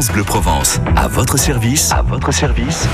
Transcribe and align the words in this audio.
France 0.00 0.12
Bleu 0.14 0.24
Provence. 0.24 0.80
À 0.96 1.08
votre 1.08 1.38
service. 1.38 1.92
À 1.92 2.00
votre 2.00 2.32
service. 2.32 2.88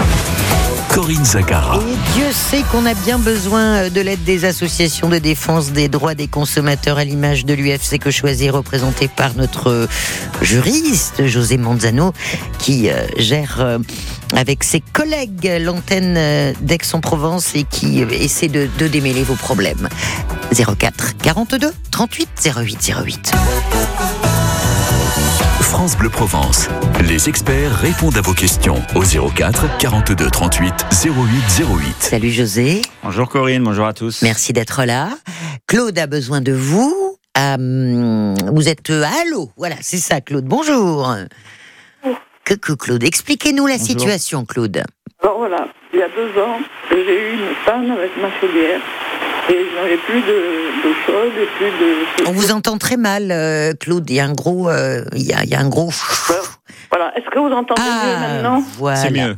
Corinne 0.88 1.24
Zagara. 1.24 1.76
Et 1.76 2.14
Dieu 2.14 2.26
sait 2.32 2.64
qu'on 2.72 2.84
a 2.84 2.94
bien 2.94 3.20
besoin 3.20 3.90
de 3.90 4.00
l'aide 4.00 4.24
des 4.24 4.44
associations 4.44 5.08
de 5.08 5.18
défense 5.18 5.70
des 5.70 5.88
droits 5.88 6.16
des 6.16 6.26
consommateurs 6.26 6.98
à 6.98 7.04
l'image 7.04 7.44
de 7.44 7.54
l'UFC 7.54 8.00
que 8.00 8.10
choisit 8.10 8.50
représenté 8.50 9.06
par 9.06 9.36
notre 9.36 9.86
juriste 10.42 11.24
José 11.28 11.58
Manzano 11.58 12.12
qui 12.58 12.90
euh, 12.90 13.06
gère 13.18 13.58
euh, 13.60 13.78
avec 14.34 14.64
ses 14.64 14.80
collègues 14.80 15.48
l'antenne 15.60 16.16
euh, 16.16 16.54
d'Aix-en-Provence 16.60 17.54
et 17.54 17.62
qui 17.62 18.00
essaie 18.00 18.48
de, 18.48 18.68
de 18.80 18.88
démêler 18.88 19.22
vos 19.22 19.36
problèmes. 19.36 19.88
04 20.52 21.18
42 21.18 21.72
38 21.92 22.50
08 22.56 22.92
08. 23.04 23.32
France 25.66 25.98
Bleu 25.98 26.08
Provence. 26.08 26.68
Les 27.08 27.28
experts 27.28 27.74
répondent 27.74 28.16
à 28.16 28.20
vos 28.20 28.32
questions 28.32 28.76
au 28.94 29.02
04 29.02 29.78
42 29.78 30.30
38 30.30 30.72
08 31.04 31.10
08. 31.60 31.94
Salut 31.98 32.30
José. 32.30 32.82
Bonjour 33.02 33.28
Corinne, 33.28 33.64
bonjour 33.64 33.84
à 33.84 33.92
tous. 33.92 34.22
Merci 34.22 34.52
d'être 34.52 34.84
là. 34.84 35.08
Claude 35.66 35.98
a 35.98 36.06
besoin 36.06 36.40
de 36.40 36.52
vous. 36.52 37.18
Euh, 37.36 38.34
vous 38.52 38.68
êtes 38.68 38.88
à 38.90 39.10
Allo. 39.22 39.50
Voilà, 39.56 39.74
c'est 39.80 39.98
ça, 39.98 40.20
Claude. 40.20 40.44
Bonjour. 40.44 41.12
Coucou, 42.46 42.76
Claude. 42.76 43.02
Expliquez-nous 43.02 43.66
la 43.66 43.74
Bonjour. 43.76 43.86
situation, 43.88 44.44
Claude. 44.44 44.84
Voilà, 45.20 45.66
il 45.96 46.00
y 46.00 46.02
a 46.02 46.08
deux 46.08 46.38
ans, 46.40 46.58
j'ai 46.90 47.30
eu 47.30 47.32
une 47.34 47.54
panne 47.64 47.90
avec 47.90 48.10
ma 48.18 48.28
chaudière 48.38 48.80
et 49.48 49.54
je 49.70 49.74
n'avais 49.76 49.96
plus 49.96 50.20
de- 50.20 50.92
chaude 51.06 51.32
et 51.40 51.46
plus 51.56 51.70
de. 51.70 52.28
On 52.28 52.32
vous 52.32 52.52
entend 52.52 52.76
très 52.78 52.96
mal, 52.98 53.30
euh, 53.30 53.72
Claude. 53.78 54.08
Il 54.10 54.16
y 54.16 54.20
a 54.20 54.24
un 54.26 54.32
gros. 54.34 54.68
euh, 54.68 55.04
il, 55.14 55.22
y 55.22 55.32
a, 55.32 55.42
il 55.44 55.48
y 55.48 55.54
a 55.54 55.60
un 55.60 55.68
gros. 55.68 55.90
Voilà, 56.90 57.16
est-ce 57.16 57.28
que 57.30 57.38
vous 57.38 57.50
entendez 57.52 57.80
mieux 57.82 58.18
maintenant? 58.20 58.62
Voilà. 58.76 58.96
C'est 58.96 59.10
mieux. 59.10 59.36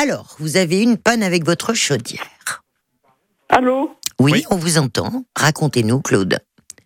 Alors, 0.00 0.36
vous 0.38 0.56
avez 0.56 0.80
une 0.82 0.96
panne 0.96 1.22
avec 1.22 1.44
votre 1.44 1.74
chaudière. 1.74 2.62
Allô? 3.50 3.94
Oui, 4.20 4.32
Oui. 4.32 4.44
on 4.50 4.56
vous 4.56 4.78
entend. 4.78 5.24
Racontez-nous, 5.36 6.00
Claude. 6.00 6.38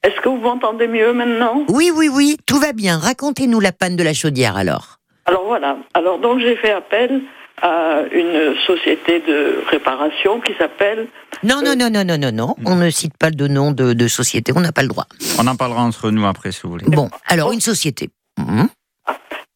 Est-ce 0.02 0.20
que 0.20 0.28
vous 0.28 0.36
m'entendez 0.38 0.88
mieux 0.88 1.12
maintenant? 1.12 1.64
Oui, 1.68 1.90
oui, 1.94 2.08
oui, 2.12 2.36
tout 2.46 2.58
va 2.58 2.72
bien. 2.72 2.98
Racontez-nous 2.98 3.60
la 3.60 3.72
panne 3.72 3.96
de 3.96 4.02
la 4.02 4.14
chaudière 4.14 4.56
alors. 4.56 4.98
Alors 5.26 5.44
voilà, 5.46 5.76
alors 5.94 6.18
donc 6.18 6.40
j'ai 6.40 6.56
fait 6.56 6.72
appel 6.72 7.20
à 7.62 8.00
une 8.12 8.56
société 8.66 9.20
de 9.20 9.62
réparation 9.70 10.40
qui 10.40 10.52
s'appelle. 10.58 11.06
Non, 11.44 11.62
non, 11.64 11.74
non, 11.76 11.88
non, 11.90 12.04
non, 12.04 12.18
non, 12.18 12.32
non. 12.32 12.54
On 12.66 12.74
ne 12.74 12.90
cite 12.90 13.16
pas 13.16 13.30
de 13.30 13.46
nom 13.46 13.70
de, 13.72 13.92
de 13.92 14.08
société, 14.08 14.52
on 14.54 14.60
n'a 14.60 14.72
pas 14.72 14.82
le 14.82 14.88
droit. 14.88 15.06
On 15.38 15.46
en 15.46 15.56
parlera 15.56 15.82
entre 15.82 16.10
nous 16.10 16.26
après 16.26 16.50
si 16.52 16.60
vous 16.64 16.70
voulez. 16.70 16.86
Bon, 16.88 17.08
alors 17.26 17.52
une 17.52 17.60
société. 17.60 18.10
Mhm. 18.38 18.68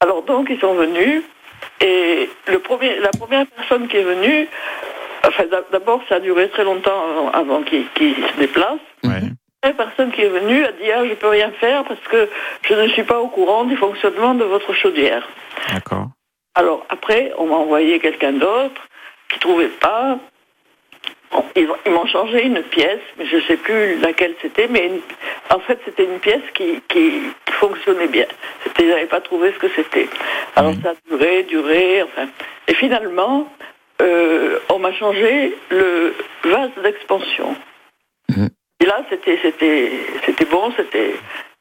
Alors 0.01 0.23
donc 0.23 0.49
ils 0.51 0.61
sont 0.61 0.75
venus 0.75 1.23
et 1.81 2.29
le 2.49 2.59
premier, 2.61 2.99
la 3.01 3.11
première 3.11 3.47
personne 3.47 3.89
qui 3.89 3.97
est 3.97 4.05
venue, 4.05 4.47
enfin 5.27 5.45
d'a- 5.51 5.65
d'abord 5.73 6.01
ça 6.09 6.17
a 6.17 6.21
duré 6.21 6.49
très 6.51 6.65
longtemps 6.65 7.03
avant, 7.11 7.31
avant 7.31 7.63
qu'ils 7.63 7.85
se 7.97 8.39
déplacent. 8.39 8.79
Ouais. 9.05 9.23
La 9.65 9.73
personne 9.73 10.13
qui 10.13 10.21
est 10.21 10.29
venue 10.29 10.65
a 10.65 10.73
dit 10.73 10.91
ah 10.95 11.05
je 11.09 11.15
peux 11.15 11.29
rien 11.29 11.51
faire 11.59 11.85
parce 11.85 12.01
que 12.11 12.29
je 12.69 12.75
ne 12.75 12.89
suis 12.89 13.03
pas 13.05 13.19
au 13.21 13.29
courant 13.29 13.65
du 13.65 13.77
fonctionnement 13.77 14.35
de 14.35 14.45
votre 14.45 14.73
chaudière. 14.75 15.27
D'accord. 15.73 16.09
Alors 16.57 16.85
après 16.89 17.33
on 17.39 17.47
m'a 17.47 17.57
envoyé 17.57 18.01
quelqu'un 18.01 18.33
d'autre 18.33 18.81
qui 19.29 19.39
trouvait 19.39 19.69
pas. 19.69 20.19
Bon, 21.31 21.45
ils 21.55 21.69
ils 21.85 21.93
m'ont 21.93 22.07
changé 22.07 22.45
une 22.45 22.63
pièce, 22.63 23.01
mais 23.19 23.27
je 23.27 23.37
ne 23.37 23.41
sais 23.43 23.57
plus 23.59 23.99
laquelle 23.99 24.35
c'était, 24.41 24.67
mais 24.69 24.87
une- 24.87 25.01
en 25.51 25.59
fait 25.61 25.79
c'était 25.85 26.05
une 26.05 26.19
pièce 26.19 26.43
qui, 26.55 26.81
qui, 26.89 27.21
fonctionnait 27.61 28.09
bien. 28.09 28.27
Ils 28.79 28.89
n'avaient 28.89 29.07
pas 29.07 29.21
trouvé 29.23 29.51
ce 29.53 29.59
que 29.59 29.69
c'était. 29.75 30.09
Alors 30.57 30.73
ça 30.83 30.91
a 30.91 30.95
duré, 31.09 31.43
duré, 31.45 32.03
enfin. 32.03 32.29
Et 32.69 32.75
finalement, 32.75 33.51
euh, 34.03 34.59
on 34.69 34.79
m'a 34.79 34.93
changé 34.93 35.57
le 35.71 36.15
vase 36.45 36.71
d'expansion. 36.83 37.57
Mhm. 38.29 38.51
Et 38.81 38.85
là 38.87 38.99
c'était, 39.09 39.39
c'était, 39.43 39.91
c'était 40.27 40.45
bon, 40.45 40.71
c'était, 40.77 41.15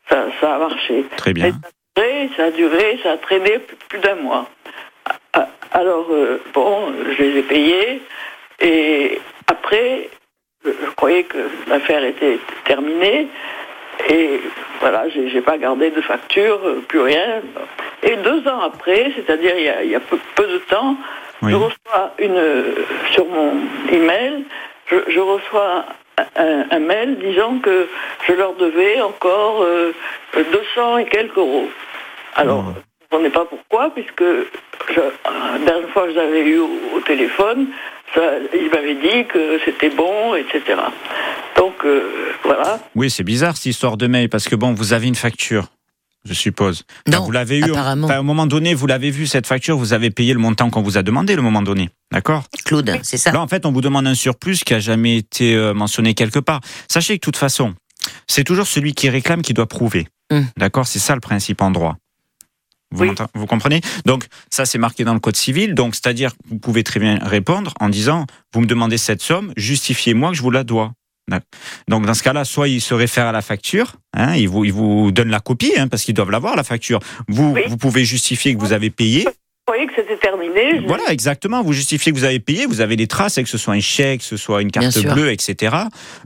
ça, 0.09 0.25
ça 0.41 0.55
a 0.55 0.59
marché. 0.59 1.05
Très 1.15 1.31
Et 1.31 1.33
bien. 1.33 1.51
ça 1.51 1.55
a 1.55 2.01
duré, 2.01 2.29
ça 2.35 2.43
a 2.45 2.51
duré, 2.51 2.99
ça 3.03 3.11
a 3.13 3.17
traîné 3.17 3.59
plus, 3.59 3.75
plus 3.89 3.99
d'un 3.99 4.15
mois. 4.15 4.49
Ah, 5.35 5.47
Alors, 5.73 6.07
euh, 6.11 6.41
bon, 6.53 6.91
je 7.17 7.21
les 7.23 7.39
ai 7.39 7.43
payés. 7.43 8.01
Et 8.61 9.19
après, 9.47 10.09
je, 10.65 10.71
je 10.71 10.89
croyais 10.95 11.23
que 11.23 11.37
l'affaire 11.67 12.03
était 12.03 12.39
terminée. 12.63 13.27
Et 14.09 14.41
voilà, 14.79 15.07
j'ai 15.09 15.29
j'ai 15.29 15.41
pas 15.41 15.57
gardé 15.57 15.89
de 15.91 16.01
facture, 16.01 16.59
euh, 16.65 16.81
plus 16.87 16.99
rien. 17.01 17.41
Et 18.03 18.15
deux 18.17 18.47
ans 18.47 18.61
après, 18.61 19.11
c'est-à-dire 19.15 19.53
il 19.57 19.63
y 19.63 19.69
a, 19.69 19.83
il 19.83 19.91
y 19.91 19.95
a 19.95 19.99
peu, 19.99 20.17
peu 20.35 20.47
de 20.47 20.57
temps, 20.69 20.95
Oui. 21.41 21.51
je 21.51 21.55
reçois 21.55 22.13
une, 22.19 22.41
sur 23.11 23.25
mon 23.25 23.53
email, 23.91 24.43
je, 24.87 24.95
je 25.07 25.19
reçois 25.19 25.85
un, 26.35 26.65
un 26.71 26.79
mail 26.79 27.17
disant 27.19 27.59
que 27.59 27.87
je 28.27 28.33
leur 28.33 28.53
devais 28.55 29.01
encore 29.01 29.63
euh, 29.63 29.91
200 30.35 30.97
et 30.99 31.05
quelques 31.05 31.37
euros. 31.37 31.69
Alors, 32.35 32.63
Oh. 32.67 32.73
On 33.15 33.21
ne 33.23 33.29
pas 33.29 33.45
pourquoi, 33.45 33.91
puisque 33.93 34.23
je, 34.23 34.99
la 34.99 35.65
dernière 35.65 35.89
fois 35.89 36.03
que 36.07 36.11
je 36.11 36.15
l'avais 36.17 36.41
eu 36.47 36.57
au, 36.59 36.69
au 36.95 36.99
téléphone, 37.01 37.67
ça, 38.13 38.21
il 38.53 38.69
m'avait 38.69 38.95
dit 38.95 39.27
que 39.27 39.59
c'était 39.65 39.89
bon, 39.89 40.35
etc. 40.35 40.61
Donc, 41.57 41.73
euh, 41.85 42.31
voilà. 42.43 42.79
Oui, 42.95 43.09
c'est 43.09 43.23
bizarre 43.23 43.55
cette 43.57 43.67
histoire 43.67 43.97
de 43.97 44.07
mail 44.07 44.29
parce 44.29 44.47
que 44.47 44.55
bon, 44.55 44.73
vous 44.73 44.93
avez 44.93 45.07
une 45.07 45.15
facture, 45.15 45.67
je 46.25 46.33
suppose. 46.33 46.83
Enfin, 47.07 47.17
Non, 47.19 47.25
vous 47.25 47.31
l'avez 47.31 47.59
eu. 47.59 47.63
apparemment. 47.71 48.07
enfin, 48.07 48.19
au 48.19 48.23
moment 48.23 48.45
donné, 48.47 48.73
vous 48.73 48.87
l'avez 48.87 49.11
vu 49.11 49.27
cette 49.27 49.47
facture, 49.47 49.77
vous 49.77 49.93
avez 49.93 50.11
payé 50.11 50.33
le 50.33 50.39
montant 50.39 50.69
qu'on 50.69 50.81
vous 50.81 50.97
a 50.97 51.03
demandé, 51.03 51.35
le 51.35 51.41
moment 51.41 51.61
donné. 51.61 51.89
D'accord? 52.11 52.43
Claude, 52.65 52.99
c'est 53.03 53.17
ça 53.17 53.31
Là, 53.31 53.41
en 53.41 53.47
fait, 53.47 53.65
on 53.65 53.71
vous 53.71 53.81
demande 53.81 54.07
un 54.07 54.15
surplus 54.15 54.63
qui 54.65 54.73
a 54.73 54.79
jamais 54.79 55.17
été 55.17 55.55
euh, 55.55 55.73
mentionné 55.73 56.13
quelque 56.13 56.39
part. 56.39 56.61
Sachez 56.87 57.13
que 57.15 57.19
de 57.19 57.21
toute 57.21 57.37
façon, 57.37 57.73
c'est 58.27 58.43
toujours 58.43 58.67
celui 58.67 58.93
qui 58.93 59.09
réclame 59.09 59.41
qui 59.41 59.53
doit 59.53 59.67
prouver. 59.67 60.07
Hum. 60.31 60.45
D'accord? 60.57 60.87
C'est 60.87 60.99
ça 60.99 61.15
le 61.15 61.21
principe 61.21 61.61
en 61.61 61.71
droit. 61.71 61.97
Vous, 62.95 63.01
Oui. 63.01 63.07
m'entend- 63.09 63.27
vous 63.35 63.45
comprenez? 63.45 63.81
Donc, 64.05 64.25
ça, 64.51 64.65
c'est 64.65 64.77
marqué 64.77 65.03
dans 65.03 65.13
le 65.13 65.19
Code 65.19 65.35
civil. 65.35 65.75
Donc, 65.75 65.95
c'est-à-dire, 65.95 66.31
que 66.31 66.37
vous 66.49 66.57
pouvez 66.57 66.83
très 66.83 66.99
bien 66.99 67.19
répondre 67.21 67.73
en 67.79 67.89
disant 67.89 68.25
Vous 68.53 68.61
me 68.61 68.65
demandez 68.67 68.97
cette 68.97 69.21
somme, 69.21 69.53
justifiez-moi 69.57 70.31
que 70.31 70.37
je 70.37 70.41
vous 70.41 70.51
la 70.51 70.63
dois. 70.63 70.93
Donc, 71.87 72.05
dans 72.05 72.13
ce 72.13 72.21
cas-là, 72.21 72.45
soit 72.45 72.67
il 72.67 72.79
se 72.81 72.93
réfère 72.93 73.25
à 73.25 73.31
la 73.31 73.41
facture, 73.41 73.95
hein, 74.13 74.35
il, 74.35 74.47
vous, 74.47 74.63
il 74.63 74.71
vous 74.71 75.11
donne 75.11 75.29
la 75.29 75.39
copie, 75.39 75.73
hein, 75.75 75.87
parce 75.87 76.03
qu'ils 76.03 76.13
doivent 76.13 76.29
l'avoir, 76.29 76.55
la 76.55 76.63
facture. 76.63 76.99
Vous, 77.27 77.53
Oui. 77.53 77.61
vous 77.67 77.77
pouvez 77.77 78.05
justifier 78.05 78.53
que 78.53 78.59
vous 78.59 78.73
avez 78.73 78.91
payé. 78.91 79.27
Vous 79.67 79.73
voyez 79.73 79.87
que 79.87 79.93
c'était 79.95 80.17
terminé. 80.17 80.79
je- 80.79 80.85
Voilà, 80.85 81.05
exactement. 81.11 81.63
Vous 81.63 81.73
justifiez 81.73 82.11
que 82.11 82.17
vous 82.19 82.23
avez 82.23 82.39
payé, 82.39 82.67
vous 82.67 82.81
avez 82.81 82.95
les 82.95 83.07
traces, 83.07 83.33
que 83.37 83.45
ce 83.49 83.57
soit 83.57 83.73
un 83.73 83.79
chèque, 83.79 84.19
que 84.19 84.25
ce 84.25 84.37
soit 84.37 84.61
une 84.61 84.69
carte 84.69 84.85
bleue, 85.15 85.31
etc. 85.31 85.75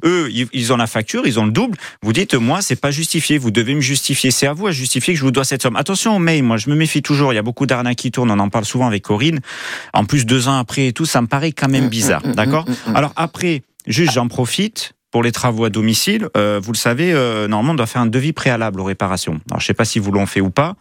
Eux, 0.04 0.30
ils- 0.30 0.74
ont 0.74 0.76
la 0.78 0.88
facture, 0.88 1.26
ils 1.26 1.40
ont 1.40 1.46
le 1.46 1.52
double. 1.54 1.78
Vous 2.02 2.12
dites, 2.12 2.34
moi, 2.34 2.62
c'est 2.62 2.76
pas 2.76 2.92
justifié. 2.92 3.38
Vous 3.38 3.50
devez 3.50 3.76
me 3.76 3.80
justifier. 3.80 4.32
C'est 4.32 4.46
à 4.46 4.52
vous 4.52 4.68
à 4.68 4.72
justifier 4.72 5.14
que 5.14 5.20
je 5.20 5.24
vous 5.24 5.32
dois 5.32 5.46
cette 5.46 5.62
somme. 5.62 5.78
Attention 5.78 6.18
au 6.18 6.20
mail. 6.20 6.44
Moi, 6.44 6.58
je 6.58 6.70
me 6.70 6.76
méfie 6.76 7.02
toujours. 7.02 7.32
Il 7.32 7.38
y 7.38 7.40
a 7.40 7.42
beaucoup 7.42 7.66
d'arnaques 7.66 7.96
qui 7.96 8.12
tournent. 8.12 8.30
On 8.32 8.40
en 8.40 8.50
parle 8.50 8.66
souvent 8.66 8.88
avec 8.88 9.04
Corinne. 9.04 9.40
En 9.94 10.04
plus, 10.04 10.26
deux 10.26 10.50
ans 10.50 10.58
après 10.58 10.88
et 10.88 10.92
tout, 10.92 11.06
ça 11.06 11.22
me 11.22 11.28
paraît 11.28 11.54
quand 11.54 11.70
même 11.70 11.88
bizarre. 11.88 12.26
mm, 12.26 12.32
mm, 12.32 12.36
D'accord 12.36 12.66
mm, 12.68 12.92
mm. 12.92 12.96
Alors 12.98 13.14
après, 13.16 13.62
juste, 13.88 14.12
j'en 14.12 14.28
profite. 14.28 14.92
Pour 15.12 15.24
les 15.24 15.32
travaux 15.32 15.64
à 15.64 15.70
domicile, 15.72 16.28
euh, 16.38 16.60
vous 16.62 16.72
le 16.74 16.78
savez, 16.78 17.14
euh, 17.14 17.48
normalement, 17.48 17.72
on 17.72 17.76
doit 17.76 17.88
faire 17.88 18.02
un 18.02 18.06
devis 18.06 18.34
préalable 18.34 18.80
aux 18.80 18.84
réparations. 18.84 19.40
Alors, 19.50 19.60
je 19.62 19.66
sais 19.66 19.74
pas 19.74 19.86
si 19.86 19.98
vous 19.98 20.12
l'ont 20.12 20.28
fait 20.28 20.40
ou 20.42 20.52
pas, 20.52 20.76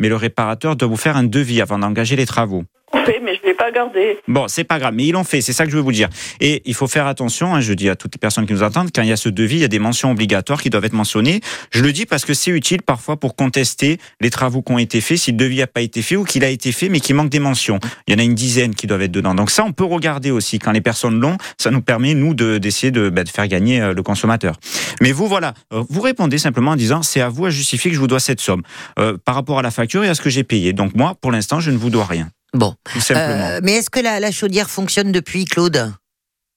mais 0.00 0.08
le 0.08 0.16
réparateur 0.16 0.74
doit 0.74 0.88
vous 0.88 0.96
faire 0.96 1.16
un 1.16 1.24
devis 1.24 1.60
avant 1.60 1.78
d'engager 1.78 2.16
les 2.16 2.26
travaux. 2.26 2.64
Mais 2.94 3.38
je 3.42 3.48
ne 3.48 3.52
pas 3.54 3.70
gardé. 3.70 4.18
Bon, 4.28 4.46
c'est 4.48 4.64
pas 4.64 4.78
grave, 4.78 4.94
mais 4.94 5.04
ils 5.06 5.12
l'ont 5.12 5.24
fait, 5.24 5.40
c'est 5.40 5.52
ça 5.52 5.64
que 5.64 5.70
je 5.70 5.76
veux 5.76 5.82
vous 5.82 5.92
dire. 5.92 6.08
Et 6.40 6.62
il 6.64 6.74
faut 6.74 6.86
faire 6.88 7.06
attention, 7.06 7.54
hein, 7.54 7.60
je 7.60 7.72
dis 7.72 7.88
à 7.88 7.96
toutes 7.96 8.14
les 8.14 8.18
personnes 8.18 8.46
qui 8.46 8.52
nous 8.52 8.62
entendent, 8.62 8.90
quand 8.94 9.02
il 9.02 9.08
y 9.08 9.12
a 9.12 9.16
ce 9.16 9.28
devis, 9.28 9.56
il 9.56 9.60
y 9.60 9.64
a 9.64 9.68
des 9.68 9.78
mentions 9.78 10.10
obligatoires 10.10 10.60
qui 10.62 10.70
doivent 10.70 10.84
être 10.84 10.92
mentionnées. 10.92 11.40
Je 11.70 11.82
le 11.82 11.92
dis 11.92 12.06
parce 12.06 12.24
que 12.24 12.34
c'est 12.34 12.50
utile 12.50 12.82
parfois 12.82 13.16
pour 13.18 13.36
contester 13.36 13.98
les 14.20 14.30
travaux 14.30 14.62
qui 14.62 14.72
ont 14.72 14.78
été 14.78 15.00
faits, 15.00 15.18
si 15.18 15.30
le 15.32 15.36
devis 15.36 15.58
n'a 15.58 15.66
pas 15.66 15.80
été 15.82 16.02
fait 16.02 16.16
ou 16.16 16.24
qu'il 16.24 16.44
a 16.44 16.48
été 16.48 16.72
fait 16.72 16.88
mais 16.88 17.00
qu'il 17.00 17.14
manque 17.14 17.30
des 17.30 17.38
mentions. 17.38 17.78
Il 18.06 18.14
y 18.14 18.16
en 18.16 18.20
a 18.20 18.24
une 18.24 18.34
dizaine 18.34 18.74
qui 18.74 18.86
doivent 18.86 19.02
être 19.02 19.12
dedans. 19.12 19.34
Donc 19.34 19.50
ça, 19.50 19.64
on 19.64 19.72
peut 19.72 19.84
regarder 19.84 20.30
aussi. 20.30 20.58
Quand 20.58 20.72
les 20.72 20.80
personnes 20.80 21.20
l'ont, 21.20 21.36
ça 21.58 21.70
nous 21.70 21.82
permet, 21.82 22.14
nous, 22.14 22.34
de- 22.34 22.58
d'essayer 22.58 22.90
de, 22.90 23.08
bah, 23.10 23.24
de 23.24 23.28
faire 23.28 23.46
gagner 23.48 23.80
euh, 23.80 23.92
le 23.94 24.02
consommateur. 24.02 24.56
Mais 25.00 25.12
vous, 25.12 25.26
voilà, 25.26 25.54
euh, 25.72 25.82
vous 25.88 26.00
répondez 26.00 26.38
simplement 26.38 26.72
en 26.72 26.76
disant, 26.76 27.02
c'est 27.02 27.20
à 27.20 27.28
vous 27.28 27.46
à 27.46 27.50
justifier 27.50 27.90
que 27.90 27.94
je 27.94 28.00
vous 28.00 28.06
dois 28.08 28.20
cette 28.20 28.40
somme 28.40 28.62
euh, 28.98 29.16
par 29.24 29.34
rapport 29.34 29.58
à 29.58 29.62
la 29.62 29.70
facture 29.70 30.04
et 30.04 30.08
à 30.08 30.14
ce 30.14 30.20
que 30.20 30.30
j'ai 30.30 30.44
payé. 30.44 30.72
Donc 30.72 30.94
moi, 30.94 31.14
pour 31.20 31.30
l'instant, 31.32 31.60
je 31.60 31.70
ne 31.70 31.76
vous 31.76 31.90
dois 31.90 32.04
rien. 32.04 32.28
Bon. 32.54 32.74
Tout 32.92 33.00
simplement. 33.00 33.44
Euh, 33.50 33.60
mais 33.62 33.74
est-ce 33.74 33.90
que 33.90 34.00
la, 34.00 34.20
la 34.20 34.30
chaudière 34.30 34.70
fonctionne 34.70 35.12
depuis, 35.12 35.44
Claude? 35.44 35.92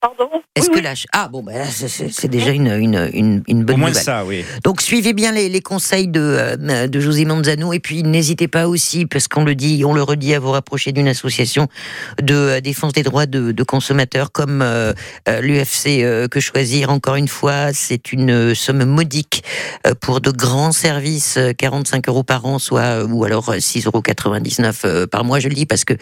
Pardon 0.04 0.30
Est-ce 0.58 0.70
Oui, 0.70 0.82
que 0.82 0.86
oui. 0.86 1.06
ah 1.14 1.30
bon, 1.32 1.42
bah, 1.44 1.54
là, 1.54 1.64
c'est- 1.66 2.28
déjà 2.28 2.50
une, 2.52 2.68
une, 2.68 3.10
une, 3.14 3.42
une 3.48 3.64
bonne 3.64 3.76
Au 3.76 3.80
moins 3.80 3.88
nouvelle. 3.88 4.04
ça, 4.04 4.26
oui. 4.26 4.44
Donc 4.66 4.82
suivez 4.82 5.14
bien 5.14 5.32
les, 5.32 5.48
les 5.48 5.62
conseils 5.62 6.10
de, 6.10 6.20
euh, 6.20 6.88
de 6.88 7.00
José 7.00 7.24
Manzano 7.24 7.72
et 7.72 7.80
puis 7.80 8.04
n'hésitez 8.04 8.50
pas 8.50 8.68
aussi, 8.68 9.06
parce 9.06 9.30
qu'on 9.30 9.46
le 9.46 9.56
dit, 9.56 9.84
on 9.86 9.94
le 9.94 10.04
redit, 10.04 10.34
à 10.34 10.40
vous 10.42 10.52
rapprocher 10.52 10.92
d'une 10.92 11.08
association 11.08 11.70
de 12.22 12.36
euh, 12.36 12.60
défense 12.60 12.92
des 12.92 13.04
droits 13.04 13.26
de, 13.28 13.54
de 13.54 13.64
consommateurs 13.64 14.34
comme 14.34 14.62
euh, 14.62 14.92
l'UFC 15.40 16.02
euh, 16.04 16.28
Que 16.28 16.42
Choisir. 16.42 16.90
Encore 16.90 17.16
une 17.16 17.30
fois, 17.30 17.72
c'est 17.72 18.12
une 18.12 18.54
somme 18.56 18.84
modique 18.84 19.46
pour 20.02 20.20
de 20.20 20.32
grands 20.32 20.74
services, 20.74 21.38
euh, 21.38 21.54
45 21.58 22.10
euros 22.10 22.24
par 22.24 22.46
an, 22.46 22.60
soit 22.60 23.06
ou 23.06 23.24
alors 23.24 23.48
euh, 23.50 23.58
6,99 23.58 24.86
euros 24.88 25.08
par 25.08 25.24
mois. 25.24 25.40
Je 25.40 25.48
le 25.48 25.56
dis 25.56 25.66
parce 25.66 25.86
que 25.86 25.94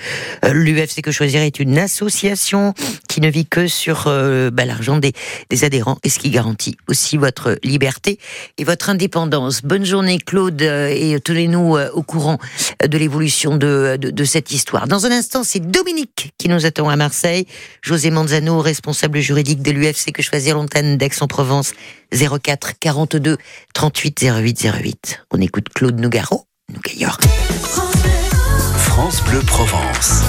l'UFC 0.44 1.01
Que 1.03 1.12
Choisir 1.12 1.42
est 1.44 1.59
une 1.59 1.77
association 1.77 2.74
qui 3.07 3.21
ne 3.21 3.30
vit 3.30 3.45
que 3.45 3.68
sur 3.68 3.90
euh, 4.07 4.51
bah, 4.51 4.65
l'argent 4.65 4.97
des, 4.97 5.13
adhérents 5.63 5.97
et 6.03 6.09
ce 6.09 6.19
qui 6.19 6.29
garantit 6.29 6.77
aussi 6.88 7.17
votre 7.17 7.57
liberté 7.63 8.19
et 8.57 8.63
votre 8.63 8.89
indépendance. 8.89 9.61
Bonne 9.61 9.85
journée 9.85 10.17
Claude 10.17 10.61
euh, 10.61 10.88
et 10.88 11.19
tenez-nous 11.19 11.77
euh, 11.77 11.89
au 11.93 12.03
courant 12.03 12.38
de 12.85 12.97
l'évolution 12.97 13.57
de, 13.57 13.97
cette 14.25 14.51
histoire. 14.51 14.88
Dans 14.88 15.05
un 15.05 15.11
instant, 15.11 15.43
c'est 15.43 15.59
Dominique 15.59 16.31
qui 16.38 16.47
nous 16.49 16.65
attend 16.65 16.89
à 16.89 16.95
Marseille. 16.95 17.45
José 17.81 18.11
Manzano, 18.11 18.59
responsable 18.59 19.19
juridique 19.19 19.61
de 19.61 19.71
l'UFC 19.71 20.11
que 20.13 20.21
choisir 20.21 20.55
l'antenne 20.55 20.97
d'Aix-en-Provence 20.97 21.73
04 22.13 22.73
42 22.79 23.38
38 23.73 24.23
08 24.23 24.67
08. 24.83 25.21
On 25.31 25.41
écoute 25.41 25.67
Claude 25.73 25.99
Nougaro, 25.99 26.45
Nougayor. 26.73 27.17
France 28.77 29.23
Bleu 29.23 29.39
Provence. 29.39 30.21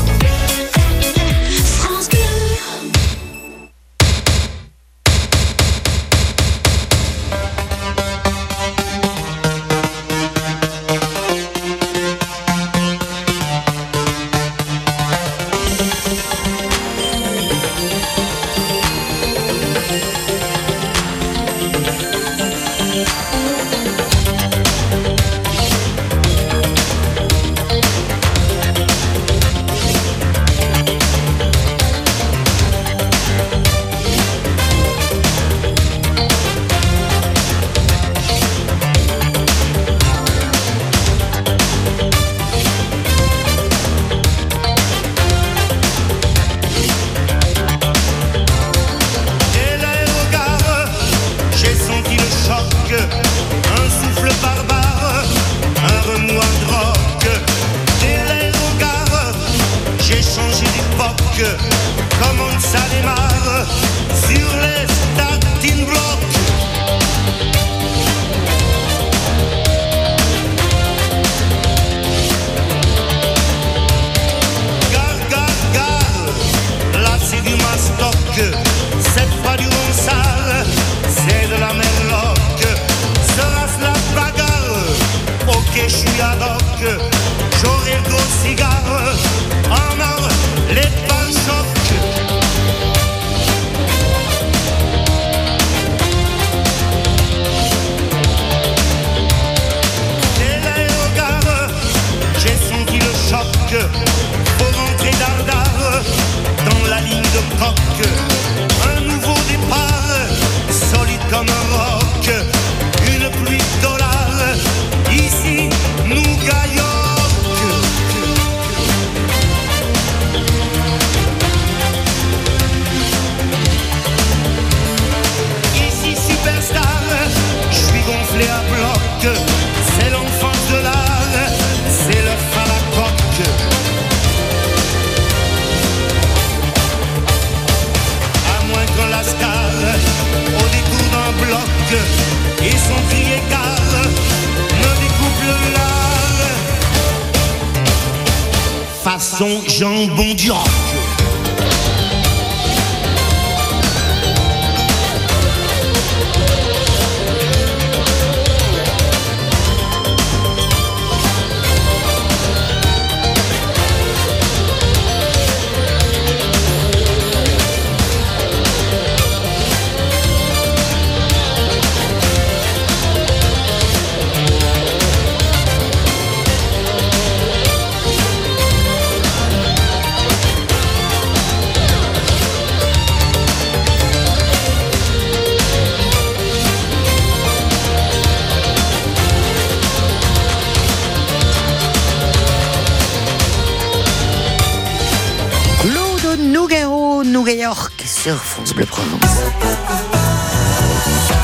Sur 198.32 198.42
France 198.44 198.74
Bleu 198.74 198.86
Provence. 198.86 199.42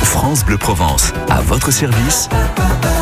France 0.04 0.42
Bleu 0.42 0.56
Provence. 0.56 1.12
À 1.28 1.42
votre 1.42 1.70
service, 1.70 2.30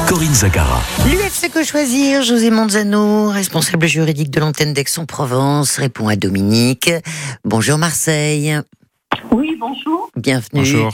Corinne 0.08 0.34
Zagara. 0.34 0.80
L'UFC 1.08 1.52
Que 1.52 1.62
Choisir, 1.62 2.22
José 2.22 2.50
Manzano, 2.50 3.28
responsable 3.28 3.86
juridique 3.86 4.30
de 4.30 4.40
l'antenne 4.40 4.72
d'Aix-en-Provence, 4.72 5.76
répond 5.76 6.08
à 6.08 6.16
Dominique. 6.16 6.90
Bonjour 7.44 7.78
Marseille, 7.78 8.58
Oui, 9.30 9.56
bonjour. 9.56 10.10
bienvenue. 10.16 10.48
Bonjour. 10.62 10.92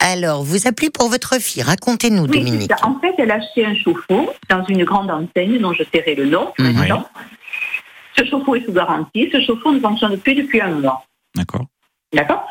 Alors, 0.00 0.42
vous 0.44 0.66
appelez 0.68 0.90
pour 0.90 1.08
votre 1.08 1.40
fille, 1.40 1.62
racontez-nous 1.62 2.24
Oui, 2.26 2.40
Dominique. 2.44 2.70
En 2.82 3.00
fait, 3.00 3.14
elle 3.16 3.30
a 3.30 3.36
acheté 3.36 3.64
un 3.64 3.74
chauffe-eau 3.74 4.28
dans 4.50 4.62
une 4.66 4.84
grande 4.84 5.10
enseigne 5.10 5.58
dont 5.58 5.72
je 5.72 5.84
tairai 5.84 6.14
le 6.14 6.26
nom 6.26 6.52
maintenant. 6.58 7.08
Ce 8.18 8.26
chauffe-eau 8.26 8.56
est 8.56 8.64
sous 8.66 8.72
garantie. 8.72 9.30
Ce 9.32 9.40
chauffe-eau 9.40 9.72
ne 9.72 9.80
fonctionne 9.80 10.18
plus 10.18 10.34
depuis 10.34 10.60
un 10.60 10.72
mois. 10.72 11.02
D'accord. 11.34 11.64
D'accord 12.16 12.48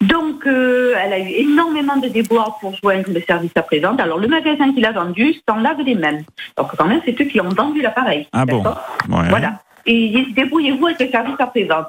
Donc, 0.00 0.46
euh, 0.46 0.94
elle 0.98 1.12
a 1.12 1.18
eu 1.18 1.28
énormément 1.28 1.96
de 1.96 2.08
déboires 2.08 2.58
pour 2.60 2.74
joindre 2.76 3.10
le 3.12 3.20
service 3.20 3.52
après-vente. 3.54 4.00
Alors, 4.00 4.18
le 4.18 4.26
magasin 4.26 4.72
qui 4.72 4.80
l'a 4.80 4.92
vendu 4.92 5.34
s'en 5.48 5.56
lave 5.56 5.80
les 5.82 5.94
mains. 5.94 6.20
Donc, 6.56 6.74
quand 6.76 6.86
même, 6.86 7.02
c'est 7.04 7.20
eux 7.20 7.24
qui 7.24 7.40
ont 7.40 7.48
vendu 7.50 7.82
l'appareil. 7.82 8.26
Ah 8.32 8.46
bon 8.46 8.62
Ouais. 8.64 9.28
Voilà. 9.28 9.60
Et 9.88 9.94
ils 10.06 10.12
disent 10.24 10.34
débrouillez-vous 10.34 10.86
avec 10.86 11.00
le 11.00 11.08
service 11.10 11.36
après-vente. 11.38 11.86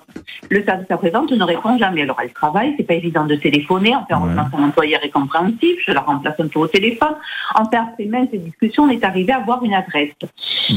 Le 0.49 0.63
service 0.63 0.89
après-vente 0.89 1.31
ne 1.31 1.43
répond 1.43 1.77
jamais. 1.77 2.03
Alors 2.03 2.17
elle 2.21 2.31
travaille, 2.31 2.73
c'est 2.77 2.83
pas 2.83 2.93
évident 2.93 3.25
de 3.25 3.35
téléphoner. 3.35 3.95
Enfin, 3.95 4.21
Ouais. 4.23 4.33
son 4.51 4.63
employeur 4.63 5.03
est 5.03 5.09
compréhensif, 5.09 5.77
je 5.85 5.91
la 5.91 6.01
remplace 6.01 6.35
un 6.39 6.47
peu 6.47 6.59
au 6.59 6.67
téléphone. 6.67 7.15
Enfin, 7.55 7.85
après 7.91 8.05
même 8.05 8.27
ces 8.31 8.37
discussions, 8.37 8.83
on 8.83 8.89
est 8.89 9.03
arrivé 9.03 9.33
à 9.33 9.37
avoir 9.37 9.63
une 9.63 9.73
adresse. 9.73 10.11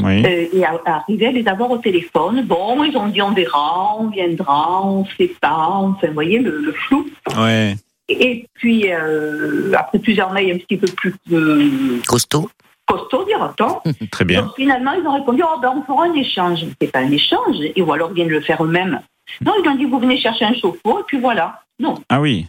Oui. 0.03 0.25
Euh, 0.25 0.45
et 0.53 0.65
à, 0.65 0.79
à 0.85 0.95
arriver 0.97 1.27
à 1.27 1.31
les 1.31 1.47
avoir 1.47 1.69
au 1.69 1.77
téléphone. 1.77 2.43
Bon, 2.43 2.83
ils 2.83 2.97
ont 2.97 3.07
dit 3.07 3.21
on 3.21 3.31
verra, 3.31 3.95
on 3.99 4.07
viendra, 4.07 4.83
on 4.85 5.05
sait 5.17 5.31
pas. 5.39 5.55
Enfin, 5.71 6.07
vous 6.07 6.13
voyez, 6.13 6.39
le, 6.39 6.57
le 6.57 6.71
flou. 6.71 7.05
Ouais. 7.37 7.75
Et 8.09 8.45
puis, 8.55 8.91
euh, 8.91 9.71
après 9.77 9.99
plusieurs 9.99 10.33
mails 10.33 10.51
un 10.55 10.57
petit 10.57 10.75
peu 10.77 10.87
plus 10.87 11.13
euh, 11.31 11.69
Costaud. 12.07 12.49
Costauds, 12.91 13.23
dira-t-on, 13.25 13.81
Très 14.11 14.25
bien. 14.25 14.41
donc 14.43 14.55
finalement, 14.55 14.91
ils 14.93 15.05
ont 15.07 15.13
répondu, 15.13 15.41
oh 15.45 15.59
ben 15.61 15.73
on 15.77 15.83
fera 15.83 16.05
un 16.05 16.13
échange. 16.13 16.65
C'est 16.81 16.91
pas 16.91 16.99
un 16.99 17.11
échange, 17.11 17.55
et 17.75 17.81
ou 17.81 17.91
alors 17.93 18.09
ils 18.11 18.15
viennent 18.15 18.29
le 18.29 18.41
faire 18.41 18.63
eux-mêmes. 18.63 18.99
Non, 19.45 19.53
ils 19.63 19.69
ont 19.69 19.75
dit, 19.75 19.85
vous 19.85 19.99
venez 19.99 20.17
chercher 20.17 20.45
un 20.45 20.53
chauffe-eau, 20.53 20.99
et 20.99 21.03
puis 21.07 21.19
voilà. 21.19 21.61
Non, 21.79 21.95
Ah 22.09 22.19
oui. 22.19 22.47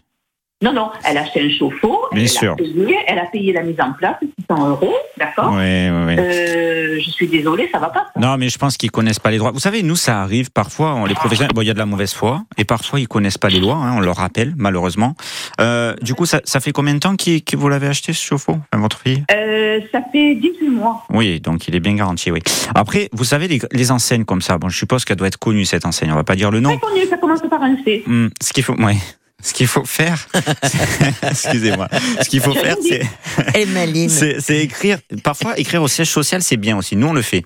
non, 0.62 0.72
non, 0.72 0.90
elle 1.08 1.16
a 1.18 1.22
acheté 1.22 1.40
un 1.42 1.50
chauffe-eau, 1.50 2.06
Bien 2.12 2.22
elle, 2.22 2.28
sûr. 2.28 2.52
A 2.52 2.56
payé, 2.56 2.98
elle 3.06 3.18
a 3.18 3.26
payé 3.26 3.52
la 3.52 3.62
mise 3.62 3.80
en 3.80 3.92
place, 3.92 4.16
600 4.50 4.68
euros, 4.70 4.94
d'accord 5.16 5.52
Ouais, 5.52 5.90
ouais, 5.90 6.04
ouais. 6.06 6.16
Euh, 6.18 6.81
Je 6.98 7.10
suis 7.10 7.28
désolée, 7.28 7.68
ça 7.72 7.78
va 7.78 7.88
pas. 7.88 8.06
ça. 8.14 8.20
Non, 8.20 8.36
mais 8.38 8.48
je 8.48 8.58
pense 8.58 8.76
qu'ils 8.76 8.90
connaissent 8.90 9.18
pas 9.20 9.30
les 9.30 9.38
droits. 9.38 9.50
Vous 9.52 9.60
savez, 9.60 9.82
nous, 9.82 9.96
ça 9.96 10.20
arrive 10.22 10.50
parfois. 10.50 10.94
On, 10.94 11.04
les 11.06 11.14
professionnels, 11.14 11.52
bon, 11.54 11.62
il 11.62 11.66
y 11.66 11.70
a 11.70 11.74
de 11.74 11.78
la 11.78 11.86
mauvaise 11.86 12.12
foi, 12.12 12.42
et 12.58 12.64
parfois 12.64 13.00
ils 13.00 13.08
connaissent 13.08 13.38
pas 13.38 13.48
les 13.48 13.60
lois. 13.60 13.74
hein, 13.76 13.94
on 13.96 14.00
leur 14.00 14.16
rappelle, 14.16 14.54
malheureusement. 14.56 15.14
Euh, 15.60 15.94
du 16.02 16.14
coup, 16.14 16.26
ça, 16.26 16.40
ça 16.44 16.60
fait 16.60 16.72
combien 16.72 16.94
de 16.94 16.98
temps 16.98 17.16
que 17.16 17.56
vous 17.56 17.68
l'avez 17.68 17.86
acheté 17.88 18.12
ce 18.12 18.22
chauffe-eau, 18.24 18.58
enfin, 18.72 18.80
votre 18.82 18.98
fille? 19.00 19.24
Euh, 19.30 19.80
ça 19.92 20.00
fait 20.12 20.34
18 20.34 20.68
mois. 20.70 21.04
Oui, 21.10 21.40
donc 21.40 21.68
il 21.68 21.74
est 21.74 21.80
bien 21.80 21.94
garanti. 21.94 22.30
Oui. 22.30 22.40
Après, 22.74 23.08
vous 23.12 23.24
savez 23.24 23.48
les, 23.48 23.60
les 23.72 23.90
enseignes 23.90 24.24
comme 24.24 24.42
ça. 24.42 24.58
Bon, 24.58 24.68
je 24.68 24.76
suppose 24.76 25.04
qu'elle 25.04 25.16
doit 25.16 25.28
être 25.28 25.38
connue 25.38 25.64
cette 25.64 25.86
enseigne. 25.86 26.12
On 26.12 26.16
va 26.16 26.24
pas 26.24 26.36
dire 26.36 26.50
le 26.50 26.60
nom. 26.60 26.76
Très 26.78 26.88
connu, 26.88 27.06
ça 27.08 27.16
commence 27.16 27.40
par 27.48 27.62
un 27.62 27.76
C. 27.84 28.02
Hum, 28.06 28.30
ce 28.42 28.52
qu'il 28.52 28.62
faut, 28.64 28.74
ouais. 28.74 28.96
Ce 29.42 29.52
qu'il 29.52 29.66
faut 29.66 29.84
faire, 29.84 30.28
excusez-moi. 31.22 31.88
Ce 32.22 32.28
qu'il 32.28 32.40
faut 32.40 32.54
faire, 32.54 32.76
c'est 34.08 34.40
c'est 34.40 34.58
écrire. 34.58 34.98
Parfois, 35.24 35.58
écrire 35.58 35.82
au 35.82 35.88
siège 35.88 36.10
social, 36.10 36.42
c'est 36.42 36.56
bien 36.56 36.76
aussi. 36.76 36.96
Nous, 36.96 37.08
on 37.08 37.12
le 37.12 37.22
fait. 37.22 37.44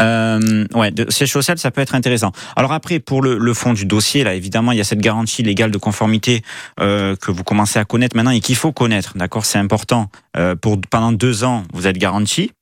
Euh, 0.00 0.66
ouais, 0.74 0.90
de, 0.90 1.10
siège 1.10 1.32
social, 1.32 1.58
ça 1.58 1.70
peut 1.70 1.80
être 1.80 1.94
intéressant. 1.94 2.32
Alors 2.56 2.72
après, 2.72 2.98
pour 2.98 3.22
le, 3.22 3.38
le 3.38 3.54
fond 3.54 3.72
du 3.72 3.86
dossier, 3.86 4.24
là, 4.24 4.34
évidemment, 4.34 4.72
il 4.72 4.78
y 4.78 4.80
a 4.80 4.84
cette 4.84 5.00
garantie 5.00 5.42
légale 5.42 5.70
de 5.70 5.78
conformité 5.78 6.42
euh, 6.80 7.16
que 7.16 7.30
vous 7.30 7.44
commencez 7.44 7.78
à 7.78 7.84
connaître 7.84 8.16
maintenant 8.16 8.30
et 8.30 8.40
qu'il 8.40 8.56
faut 8.56 8.72
connaître. 8.72 9.16
D'accord, 9.16 9.44
c'est 9.44 9.58
important. 9.58 10.10
Euh, 10.36 10.54
pour 10.54 10.78
pendant 10.90 11.12
deux 11.12 11.44
ans, 11.44 11.64
vous 11.72 11.86
êtes 11.86 11.98
garanti. 11.98 12.52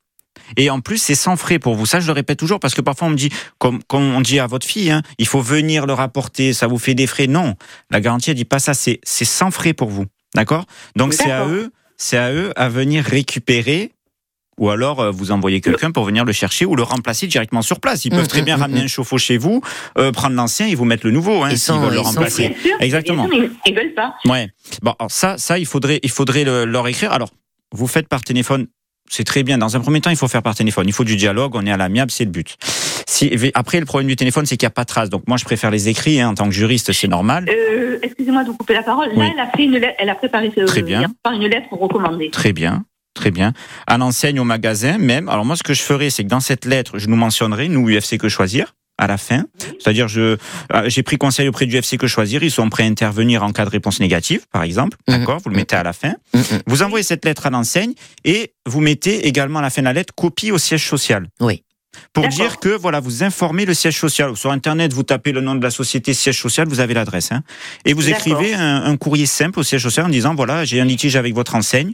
Et 0.56 0.70
en 0.70 0.80
plus, 0.80 0.98
c'est 0.98 1.14
sans 1.14 1.36
frais 1.36 1.58
pour 1.58 1.74
vous. 1.74 1.86
Ça, 1.86 2.00
je 2.00 2.06
le 2.06 2.12
répète 2.12 2.38
toujours 2.38 2.60
parce 2.60 2.74
que 2.74 2.80
parfois 2.80 3.08
on 3.08 3.10
me 3.10 3.16
dit, 3.16 3.30
comme, 3.58 3.82
comme 3.84 4.14
on 4.14 4.20
dit 4.20 4.38
à 4.38 4.46
votre 4.46 4.66
fille, 4.66 4.90
hein, 4.90 5.02
il 5.18 5.26
faut 5.26 5.40
venir 5.40 5.86
le 5.86 5.92
rapporter, 5.92 6.52
ça 6.52 6.66
vous 6.66 6.78
fait 6.78 6.94
des 6.94 7.06
frais. 7.06 7.26
Non, 7.26 7.54
la 7.90 8.00
garantie, 8.00 8.30
elle 8.30 8.36
dit 8.36 8.44
pas 8.44 8.58
ça. 8.58 8.74
C'est 8.74 9.00
c'est 9.02 9.24
sans 9.24 9.50
frais 9.50 9.72
pour 9.72 9.88
vous. 9.90 10.06
D'accord? 10.34 10.64
Donc 10.96 11.12
c'est 11.14 11.30
à 11.30 11.46
eux, 11.46 11.72
c'est 11.96 12.16
à 12.16 12.32
eux 12.32 12.52
à 12.56 12.68
venir 12.68 13.04
récupérer. 13.04 13.92
Ou 14.58 14.68
alors 14.68 15.00
euh, 15.00 15.10
vous 15.10 15.30
envoyez 15.30 15.62
quelqu'un 15.62 15.90
pour 15.90 16.04
venir 16.04 16.26
le 16.26 16.32
chercher 16.32 16.66
ou 16.66 16.76
le 16.76 16.82
remplacer 16.82 17.26
directement 17.26 17.62
sur 17.62 17.80
place. 17.80 18.04
Ils 18.04 18.10
peuvent 18.10 18.24
Mm, 18.24 18.28
très 18.28 18.42
bien 18.42 18.56
mm, 18.58 18.60
ramener 18.60 18.80
mm. 18.82 18.84
un 18.84 18.88
chauffe-eau 18.88 19.16
chez 19.16 19.38
vous, 19.38 19.62
euh, 19.96 20.12
prendre 20.12 20.36
l'ancien 20.36 20.66
et 20.66 20.74
vous 20.74 20.84
mettre 20.84 21.06
le 21.06 21.12
nouveau, 21.12 21.42
hein, 21.42 21.48
Ils 21.50 21.58
s'ils 21.58 21.72
veulent 21.76 21.90
le 21.94 21.96
ils 21.96 22.00
remplacer. 22.00 22.48
Bien 22.50 22.58
sûr, 22.62 22.76
Exactement. 22.80 23.26
bien 23.26 23.38
sûr, 23.40 23.48
mais 23.48 23.70
ils 23.70 23.74
veulent 23.74 23.94
pas. 23.94 24.14
Ouais. 24.26 24.50
Bon, 24.82 24.94
alors 24.98 25.10
ça, 25.10 25.38
ça, 25.38 25.58
il 25.58 25.64
faudrait, 25.64 25.98
il 26.02 26.10
faudrait 26.10 26.44
le- 26.44 26.66
leur 26.66 26.86
écrire. 26.88 27.10
Alors, 27.10 27.30
vous 27.72 27.86
faites 27.86 28.06
par 28.06 28.20
téléphone, 28.22 28.66
c'est 29.10 29.24
très 29.24 29.42
bien. 29.42 29.58
Dans 29.58 29.76
un 29.76 29.80
premier 29.80 30.00
temps, 30.00 30.08
il 30.10 30.16
faut 30.16 30.28
faire 30.28 30.42
par 30.42 30.54
téléphone. 30.54 30.84
Il 30.88 30.92
faut 30.94 31.04
du 31.04 31.16
dialogue. 31.16 31.54
On 31.56 31.66
est 31.66 31.70
à 31.72 31.76
l'amiable, 31.76 32.10
c'est 32.10 32.24
le 32.24 32.30
but. 32.30 32.56
Si, 33.06 33.30
après, 33.54 33.80
le 33.80 33.86
problème 33.86 34.08
du 34.08 34.16
téléphone, 34.16 34.46
c'est 34.46 34.56
qu'il 34.56 34.64
n'y 34.66 34.70
a 34.70 34.74
pas 34.74 34.82
de 34.84 34.88
trace. 34.88 35.10
Donc, 35.10 35.24
moi, 35.26 35.36
je 35.36 35.44
préfère 35.44 35.70
les 35.70 35.88
écrits. 35.88 36.20
hein, 36.20 36.28
en 36.30 36.34
tant 36.34 36.44
que 36.46 36.52
juriste, 36.54 36.92
c'est 36.92 37.08
normal. 37.08 37.46
Euh, 37.50 37.98
Excusez-moi 38.02 38.44
de 38.44 38.48
vous 38.50 38.56
couper 38.56 38.72
la 38.74 38.82
parole. 38.84 39.08
Là, 39.08 39.14
Oui. 39.16 39.26
elle 39.34 39.40
a 39.40 39.50
fait 39.50 39.64
une 39.64 39.72
lettre, 39.72 39.96
elle 39.98 40.08
a 40.08 40.14
préparé 40.14 40.50
ce, 40.56 40.62
Très 40.62 40.82
bien. 40.82 41.00
soir 41.26 41.34
une 41.34 41.46
lettre 41.48 41.66
recommandée. 41.72 42.30
Très 42.30 42.52
bien. 42.52 42.84
Très 43.14 43.32
bien. 43.32 43.52
À 43.88 43.98
l'enseigne, 43.98 44.38
au 44.38 44.44
magasin, 44.44 44.96
même. 44.98 45.28
Alors, 45.28 45.44
moi, 45.44 45.56
ce 45.56 45.62
que 45.64 45.74
je 45.74 45.82
ferai, 45.82 46.08
c'est 46.10 46.22
que 46.22 46.28
dans 46.28 46.40
cette 46.40 46.64
lettre, 46.64 46.98
je 46.98 47.08
nous 47.08 47.16
mentionnerai, 47.16 47.68
nous, 47.68 47.88
UFC 47.90 48.16
Que 48.16 48.28
Choisir, 48.28 48.74
à 49.00 49.06
la 49.06 49.16
fin. 49.16 49.44
C'est-à-dire, 49.78 50.06
je, 50.06 50.20
euh, 50.20 50.36
j'ai 50.86 51.02
pris 51.02 51.16
conseil 51.16 51.48
auprès 51.48 51.66
du 51.66 51.76
UFC 51.76 51.96
Que 51.96 52.06
Choisir. 52.06 52.42
Ils 52.42 52.50
sont 52.50 52.68
prêts 52.68 52.84
à 52.84 52.86
intervenir 52.86 53.42
en 53.42 53.50
cas 53.50 53.64
de 53.64 53.70
réponse 53.70 53.98
négative, 53.98 54.42
par 54.52 54.62
exemple. 54.62 54.98
Mhm. 55.08 55.18
D'accord? 55.18 55.40
Vous 55.42 55.50
le 55.50 55.56
mettez 55.56 55.74
à 55.76 55.82
la 55.82 55.92
fin. 55.92 56.14
Mm, 56.34 56.38
mm. 56.38 56.42
Vous 56.66 56.82
envoyez 56.82 57.02
cette 57.02 57.24
lettre 57.24 57.46
à 57.46 57.50
l'enseigne 57.50 57.94
et 58.24 58.52
vous 58.66 58.80
mettez 58.80 59.26
également 59.26 59.58
à 59.58 59.62
la 59.62 59.70
fin 59.70 59.82
de 59.82 59.86
la 59.86 59.94
lettre 59.94 60.14
copie 60.14 60.52
au 60.52 60.58
siège 60.58 60.86
social. 60.86 61.28
Oui. 61.40 61.64
Pour 62.12 62.26
dire 62.28 62.58
que 62.58 62.68
voilà, 62.68 63.00
vous 63.00 63.22
informez 63.22 63.64
le 63.64 63.74
siège 63.74 63.98
social. 63.98 64.36
Sur 64.36 64.50
Internet, 64.52 64.92
vous 64.92 65.02
tapez 65.02 65.32
le 65.32 65.40
nom 65.40 65.54
de 65.54 65.62
la 65.62 65.70
société 65.70 66.14
siège 66.14 66.40
social, 66.40 66.68
vous 66.68 66.80
avez 66.80 66.94
l'adresse. 66.94 67.30
Hein, 67.32 67.42
et 67.84 67.92
vous 67.94 68.08
écrivez 68.08 68.54
un, 68.54 68.84
un 68.84 68.96
courrier 68.96 69.26
simple 69.26 69.60
au 69.60 69.62
siège 69.62 69.82
social 69.82 70.06
en 70.06 70.08
disant 70.08 70.34
voilà, 70.34 70.64
j'ai 70.64 70.80
un 70.80 70.84
litige 70.84 71.16
avec 71.16 71.34
votre 71.34 71.54
enseigne, 71.54 71.92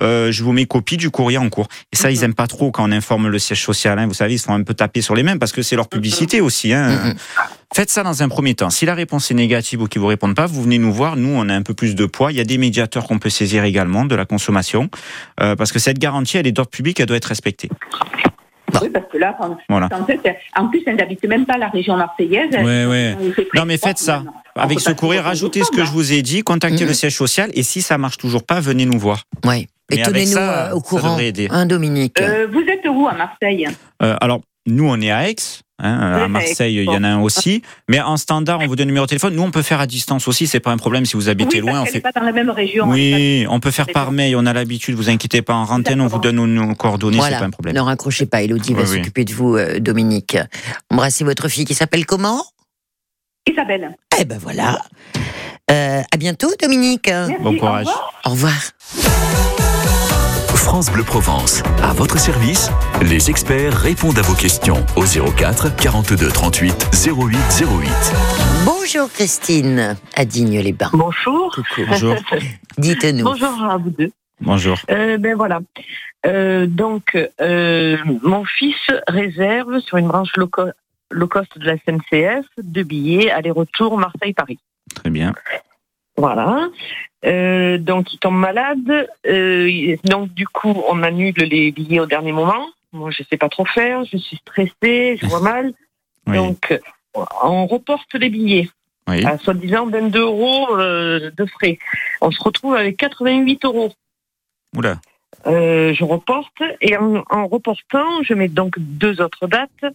euh, 0.00 0.32
je 0.32 0.42
vous 0.42 0.52
mets 0.52 0.66
copie 0.66 0.96
du 0.96 1.10
courrier 1.10 1.38
en 1.38 1.48
cours. 1.48 1.68
Et 1.92 1.96
ça, 1.96 2.10
ils 2.10 2.18
Mhm. 2.18 2.24
aiment 2.24 2.34
pas 2.34 2.46
trop 2.46 2.70
quand 2.70 2.88
on 2.88 2.92
informe 2.92 3.28
le 3.28 3.38
siège 3.38 3.62
social. 3.64 3.98
Hein, 3.98 4.06
vous 4.06 4.14
savez, 4.14 4.34
ils 4.34 4.38
se 4.38 4.44
font 4.46 4.54
un 4.54 4.62
peu 4.62 4.74
taper 4.74 5.00
sur 5.02 5.14
les 5.14 5.22
mains 5.22 5.36
parce 5.38 5.52
que 5.52 5.62
c'est 5.62 5.76
leur 5.76 5.88
publicité 5.88 6.40
aussi. 6.40 6.72
Hein. 6.72 6.88
Mhm. 6.88 7.14
Faites 7.74 7.90
ça 7.90 8.02
dans 8.02 8.22
un 8.22 8.28
premier 8.28 8.54
temps. 8.54 8.70
Si 8.70 8.86
la 8.86 8.94
réponse 8.94 9.30
est 9.30 9.34
négative 9.34 9.82
ou 9.82 9.86
qu'ils 9.86 10.00
vous 10.00 10.06
répondent 10.06 10.34
pas, 10.34 10.46
vous 10.46 10.62
venez 10.62 10.78
nous 10.78 10.92
voir. 10.92 11.16
Nous, 11.16 11.28
on 11.28 11.48
a 11.48 11.54
un 11.54 11.62
peu 11.62 11.74
plus 11.74 11.94
de 11.94 12.06
poids. 12.06 12.32
Il 12.32 12.38
y 12.38 12.40
a 12.40 12.44
des 12.44 12.58
médiateurs 12.58 13.06
qu'on 13.06 13.18
peut 13.18 13.28
saisir 13.30 13.64
également 13.64 14.04
de 14.06 14.14
la 14.14 14.24
consommation, 14.24 14.88
euh, 15.40 15.54
parce 15.56 15.70
que 15.72 15.78
cette 15.78 15.98
garantie, 15.98 16.38
elle 16.38 16.46
est 16.46 16.52
d'ordre 16.52 16.70
public, 16.70 16.98
elle 17.00 17.06
doit 17.06 17.18
être 17.18 17.26
respectée. 17.26 17.68
Oui, 18.82 18.90
parce 18.90 19.06
que 19.10 19.18
là, 19.18 19.36
en, 19.40 19.56
Voilà. 19.68 19.88
en 19.92 20.04
fait, 20.04 20.20
en 20.56 20.68
plus, 20.68 20.82
elle 20.86 20.96
n'habite 20.96 21.24
même 21.24 21.46
pas 21.46 21.56
la 21.58 21.68
région 21.68 21.96
marseillaise. 21.96 22.50
Ouais, 22.52 22.86
ouais. 22.86 23.16
Non, 23.54 23.64
mais 23.64 23.76
faites 23.78 23.98
ça. 23.98 24.18
maintenant. 24.18 24.32
Avec 24.56 24.80
ce 24.80 24.90
courrier, 24.92 25.20
rajoutez 25.20 25.62
ce 25.64 25.70
que 25.70 25.84
je 25.84 25.90
vous 25.92 26.12
ai 26.12 26.22
dit, 26.22 26.42
contactez 26.42 26.84
le 26.84 26.92
siège 26.92 27.14
social, 27.16 27.50
et 27.54 27.62
si 27.62 27.80
ça 27.82 27.96
marche 27.98 28.18
toujours 28.18 28.42
pas, 28.42 28.60
venez 28.60 28.84
nous 28.86 28.98
voir. 28.98 29.22
Ouais. 29.44 29.66
Et 29.90 30.02
tenez-nous 30.02 30.32
ça, 30.32 30.68
euh, 30.68 30.72
au 30.74 30.80
ça 30.80 30.82
courant, 30.86 31.10
devrait 31.12 31.28
aider. 31.28 31.48
hein, 31.50 31.64
Dominique. 31.64 32.20
Euh, 32.20 32.46
vous 32.52 32.60
êtes 32.60 32.86
où 32.88 33.08
à 33.08 33.14
Marseille? 33.14 33.66
Euh, 34.02 34.16
alors, 34.20 34.40
nous, 34.66 34.86
on 34.86 35.00
est 35.00 35.10
à 35.10 35.30
Aix. 35.30 35.36
Hein, 35.78 36.22
à 36.24 36.28
Marseille, 36.28 36.76
il 36.76 36.84
y 36.84 36.88
en 36.88 37.04
a 37.04 37.08
un 37.08 37.20
aussi. 37.20 37.62
Mais 37.88 38.00
en 38.00 38.16
standard, 38.16 38.60
on 38.60 38.66
vous 38.66 38.76
donne 38.76 38.86
le 38.86 38.92
numéro 38.92 39.06
de 39.06 39.08
téléphone. 39.08 39.34
Nous, 39.34 39.42
on 39.42 39.50
peut 39.50 39.62
faire 39.62 39.80
à 39.80 39.86
distance 39.86 40.28
aussi. 40.28 40.46
C'est 40.46 40.60
pas 40.60 40.70
un 40.70 40.76
problème 40.76 41.04
si 41.06 41.16
vous 41.16 41.28
habitez 41.28 41.60
oui, 41.60 41.68
loin. 41.68 41.82
On 41.82 41.84
fait... 41.84 41.94
n'est 41.94 42.00
pas 42.00 42.12
dans 42.12 42.22
la 42.22 42.32
même 42.32 42.50
région. 42.50 42.88
Oui, 42.88 43.46
on 43.48 43.60
peut 43.60 43.70
faire 43.70 43.86
C'est 43.86 43.92
par 43.92 44.12
mail. 44.12 44.36
On 44.36 44.46
a 44.46 44.52
l'habitude. 44.52 44.94
Vous 44.94 45.10
inquiétez 45.10 45.42
pas. 45.42 45.54
En 45.54 45.68
antenne, 45.68 46.00
on 46.00 46.06
vous 46.06 46.18
donne 46.18 46.36
nos, 46.44 46.74
coordonnées. 46.74 47.16
C'est 47.16 47.22
voilà. 47.22 47.38
pas 47.38 47.44
un 47.44 47.50
problème. 47.50 47.74
Ne 47.74 47.80
raccrochez 47.80 48.26
pas. 48.26 48.42
Elodie 48.42 48.74
va 48.74 48.82
Oui, 48.82 48.88
oui. 48.90 48.96
s'occuper 48.98 49.24
de 49.24 49.32
vous, 49.32 49.56
euh, 49.56 49.78
Dominique. 49.80 50.36
Embrassez 50.90 51.24
votre 51.24 51.48
fille 51.48 51.64
qui 51.64 51.74
s'appelle 51.74 52.06
comment? 52.06 52.42
Isabelle. 53.48 53.96
Eh 54.20 54.24
ben 54.24 54.38
voilà. 54.38 54.78
Euh, 55.70 56.02
à 56.12 56.16
bientôt, 56.16 56.50
Dominique. 56.60 57.08
Merci, 57.08 57.34
Bon 57.40 57.54
au 57.54 57.58
courage. 57.58 57.86
revoir. 57.86 58.12
Au 58.24 58.30
revoir. 58.30 59.54
France 60.68 60.92
Bleu 60.92 61.02
Provence. 61.02 61.62
À 61.82 61.94
votre 61.94 62.18
service, 62.18 62.70
les 63.02 63.30
experts 63.30 63.72
répondent 63.72 64.18
à 64.18 64.20
vos 64.20 64.34
questions 64.34 64.84
au 64.96 65.04
04 65.04 65.74
42 65.76 66.28
38 66.28 66.90
08 67.06 67.38
08. 67.62 67.90
Bonjour 68.66 69.10
Christine, 69.10 69.96
à 70.14 70.24
Digne-les-Bains. 70.26 70.90
Bonjour. 70.92 71.54
Coucou. 71.54 71.86
Bonjour. 71.88 72.16
Dites-nous. 72.78 73.24
Bonjour 73.24 73.64
à 73.64 73.78
vous 73.78 73.88
deux. 73.88 74.10
Bonjour. 74.42 74.76
Euh, 74.90 75.16
ben 75.16 75.34
voilà. 75.34 75.60
Euh, 76.26 76.66
donc, 76.66 77.16
euh, 77.40 77.96
mon 78.22 78.44
fils 78.44 78.76
réserve 79.08 79.80
sur 79.80 79.96
une 79.96 80.08
branche 80.08 80.36
low, 80.36 80.48
co- 80.48 80.68
low 81.10 81.28
cost 81.28 81.56
de 81.58 81.64
la 81.64 81.76
SNCF 81.78 82.44
deux 82.62 82.82
billets 82.84 83.30
aller-retour 83.30 83.96
Marseille-Paris. 83.96 84.58
Très 84.94 85.08
bien. 85.08 85.32
Voilà. 86.18 86.68
Euh, 87.24 87.78
donc, 87.78 88.12
il 88.12 88.18
tombe 88.18 88.36
malade. 88.36 89.08
Euh, 89.26 89.96
donc, 90.04 90.32
du 90.34 90.46
coup, 90.46 90.74
on 90.88 91.02
annule 91.02 91.34
les 91.36 91.70
billets 91.70 92.00
au 92.00 92.06
dernier 92.06 92.32
moment. 92.32 92.66
Moi, 92.92 93.10
je 93.10 93.22
sais 93.22 93.36
pas 93.36 93.48
trop 93.48 93.64
faire. 93.64 94.04
Je 94.04 94.16
suis 94.16 94.36
stressée. 94.36 95.16
Je 95.20 95.26
vois 95.26 95.40
mal. 95.40 95.72
Oui. 96.26 96.36
Donc, 96.36 96.78
on 97.14 97.66
reporte 97.66 98.12
les 98.14 98.30
billets 98.30 98.68
oui. 99.08 99.24
à 99.24 99.38
soi-disant 99.38 99.86
22 99.86 100.20
euros 100.20 100.76
euh, 100.76 101.30
de 101.36 101.46
frais. 101.46 101.78
On 102.20 102.30
se 102.30 102.42
retrouve 102.42 102.74
avec 102.74 102.96
88 102.96 103.64
euros. 103.64 103.92
Oula. 104.76 104.98
Je 105.46 106.04
reporte 106.04 106.62
et 106.82 106.96
en, 106.96 107.22
en 107.30 107.46
reportant, 107.46 108.22
je 108.22 108.34
mets 108.34 108.48
donc 108.48 108.74
deux 108.78 109.22
autres 109.22 109.46
dates 109.46 109.94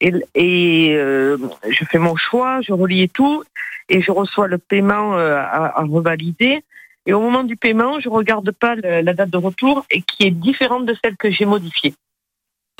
et, 0.00 0.12
et 0.34 0.94
euh, 0.94 1.36
je 1.68 1.84
fais 1.84 1.98
mon 1.98 2.16
choix, 2.16 2.60
je 2.62 2.72
relie 2.72 3.08
tout 3.08 3.42
et 3.88 4.00
je 4.02 4.10
reçois 4.10 4.46
le 4.48 4.58
paiement 4.58 5.16
euh, 5.16 5.36
à, 5.36 5.78
à 5.80 5.82
revalider. 5.84 6.62
Et 7.06 7.12
au 7.12 7.20
moment 7.20 7.44
du 7.44 7.56
paiement, 7.56 7.98
je 8.00 8.08
regarde 8.08 8.50
pas 8.52 8.74
le- 8.74 9.00
la 9.00 9.14
date 9.14 9.30
de 9.30 9.36
retour 9.38 9.84
et 9.90 10.02
qui 10.02 10.24
est 10.26 10.30
différente 10.30 10.86
de 10.86 10.94
celle 11.02 11.16
que 11.16 11.30
j'ai 11.30 11.44
modifiée. 11.46 11.94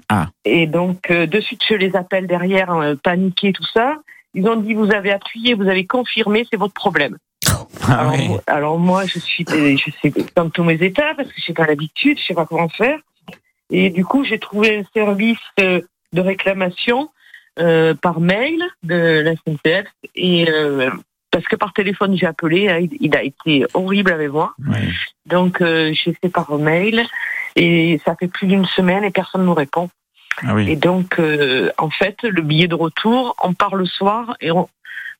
Ah. 0.08 0.28
Et 0.44 0.66
donc 0.66 1.10
euh, 1.10 1.26
de 1.26 1.40
suite, 1.40 1.62
je 1.68 1.74
les 1.74 1.96
appelle 1.96 2.26
derrière, 2.26 2.74
paniqués, 3.02 3.52
tout 3.52 3.66
ça. 3.72 3.96
Ils 4.34 4.46
ont 4.48 4.56
dit 4.56 4.74
vous 4.74 4.92
avez 4.92 5.10
appuyé, 5.10 5.54
vous 5.54 5.68
avez 5.68 5.86
confirmé, 5.86 6.46
c'est 6.50 6.56
votre 6.58 6.74
problème. 6.74 7.16
Ah 7.88 8.00
Alors, 8.00 8.12
oui. 8.12 8.28
moi- 8.28 8.42
alors 8.46 8.78
moi, 8.78 9.06
je 9.06 9.18
suis, 9.18 9.44
je 9.48 9.90
sais 10.02 10.12
dans 10.36 10.50
tous 10.50 10.64
mes 10.64 10.74
états 10.74 11.14
parce 11.16 11.28
que 11.28 11.40
j'ai 11.44 11.54
pas 11.54 11.66
l'habitude, 11.66 12.18
je 12.18 12.24
sais 12.24 12.34
pas 12.34 12.44
comment 12.46 12.68
faire. 12.68 12.98
Et 13.70 13.90
du 13.90 14.04
coup, 14.04 14.24
j'ai 14.24 14.38
trouvé 14.38 14.78
un 14.78 14.84
service 14.92 15.38
de 16.12 16.20
réclamation 16.20 17.10
euh, 17.58 17.94
par 17.94 18.20
mail 18.20 18.62
de 18.82 19.20
la 19.20 19.32
SNCF 19.34 19.86
et 20.14 20.48
euh, 20.48 20.90
parce 21.30 21.44
que 21.44 21.56
par 21.56 21.72
téléphone 21.72 22.16
j'ai 22.16 22.26
appelé, 22.26 22.68
hein, 22.68 22.86
il, 23.00 23.16
a 23.16 23.22
été 23.22 23.64
horrible 23.74 24.12
avec 24.12 24.30
moi. 24.30 24.54
Donc 25.26 25.60
euh, 25.60 25.92
j'ai 25.92 26.14
fait 26.14 26.28
par 26.28 26.50
mail 26.58 27.04
et 27.56 28.00
ça 28.04 28.16
fait 28.16 28.28
plus 28.28 28.46
d'une 28.46 28.66
semaine 28.66 29.04
et 29.04 29.10
personne 29.10 29.42
ne 29.42 29.46
me 29.46 29.52
répond. 29.52 29.88
Ah 30.42 30.54
oui. 30.54 30.70
Et 30.70 30.76
donc 30.76 31.18
euh, 31.18 31.70
en 31.78 31.90
fait 31.90 32.22
le 32.22 32.42
billet 32.42 32.68
de 32.68 32.74
retour, 32.74 33.36
on 33.42 33.52
part 33.52 33.76
le 33.76 33.86
soir 33.86 34.36
et 34.40 34.50
on, 34.50 34.68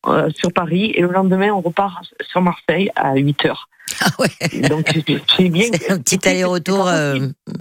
euh, 0.06 0.30
sur 0.34 0.52
Paris 0.52 0.92
et 0.94 1.02
le 1.02 1.08
lendemain 1.08 1.50
on 1.50 1.60
repart 1.60 2.04
sur 2.22 2.40
Marseille 2.40 2.90
à 2.96 3.14
8 3.16 3.44
heures. 3.46 3.68
Ah 4.02 4.08
ouais. 4.18 4.68
Donc 4.68 4.86
c'est- 4.92 5.22
c'est 5.36 5.48
bien. 5.48 5.66
C'est 5.72 5.90
un 5.90 5.98
petit 5.98 6.26
aller-retour 6.28 6.86
euh, 6.88 7.18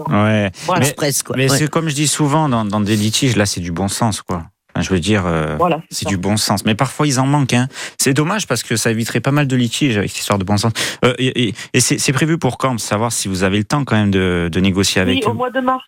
Ouais. 0.09 0.51
Voilà. 0.65 0.79
Mais- 0.81 0.87
express, 0.87 1.23
quoi. 1.23 1.35
Mais 1.37 1.49
Ouais. 1.49 1.57
c'est 1.57 1.69
comme 1.69 1.89
je 1.89 1.95
dis 1.95 2.07
souvent 2.07 2.47
dans, 2.49 2.65
dans 2.65 2.79
des 2.81 2.95
litiges, 2.95 3.35
là, 3.35 3.45
c'est 3.45 3.59
du 3.61 3.71
bon 3.71 3.87
sens, 3.87 4.21
quoi. 4.21 4.45
Enfin, 4.73 4.83
je 4.83 4.89
veux 4.91 4.99
dire, 4.99 5.25
euh, 5.25 5.55
Voilà. 5.57 5.81
c'est 5.89 6.07
du 6.07 6.17
bon 6.17 6.37
sens. 6.37 6.63
Mais 6.63 6.75
parfois, 6.75 7.07
ils 7.07 7.19
en 7.19 7.25
manquent. 7.25 7.53
Hein. 7.53 7.67
C'est 7.97 8.13
dommage 8.13 8.45
parce 8.47 8.63
que 8.63 8.75
ça 8.75 8.91
éviterait 8.91 9.19
pas 9.19 9.31
mal 9.31 9.47
de 9.47 9.55
litiges 9.55 9.97
avec 9.97 10.09
cette 10.11 10.19
histoire 10.19 10.39
de 10.39 10.43
bon 10.43 10.57
sens. 10.57 10.71
Euh, 11.03 11.13
et 11.17 11.47
et- 11.49 11.55
et 11.73 11.79
c'est 11.81 11.97
c'est 11.97 12.13
prévu 12.13 12.37
pour 12.37 12.57
quand 12.57 12.79
Savoir 12.79 13.11
si 13.11 13.27
vous 13.27 13.43
avez 13.43 13.57
le 13.57 13.63
temps 13.63 13.83
quand 13.83 13.95
même 13.95 14.11
de, 14.11 14.49
de 14.51 14.59
négocier 14.59 15.01
avec 15.01 15.15
Oui, 15.15 15.21
eux? 15.25 15.29
au 15.29 15.33
mois 15.33 15.49
de 15.49 15.59
mars. 15.59 15.83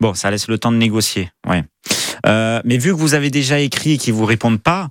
Bon, 0.00 0.14
ça 0.14 0.30
laisse 0.30 0.48
le 0.48 0.58
temps 0.58 0.72
de 0.72 0.76
négocier. 0.78 1.30
Ouais. 1.48 1.62
Euh, 2.26 2.60
mais 2.64 2.76
vu 2.78 2.90
que 2.90 2.96
vous 2.96 3.14
avez 3.14 3.30
déjà 3.30 3.58
écrit 3.60 3.92
et 3.92 3.98
qu'ils 3.98 4.14
vous 4.14 4.24
répondent 4.24 4.60
pas, 4.62 4.88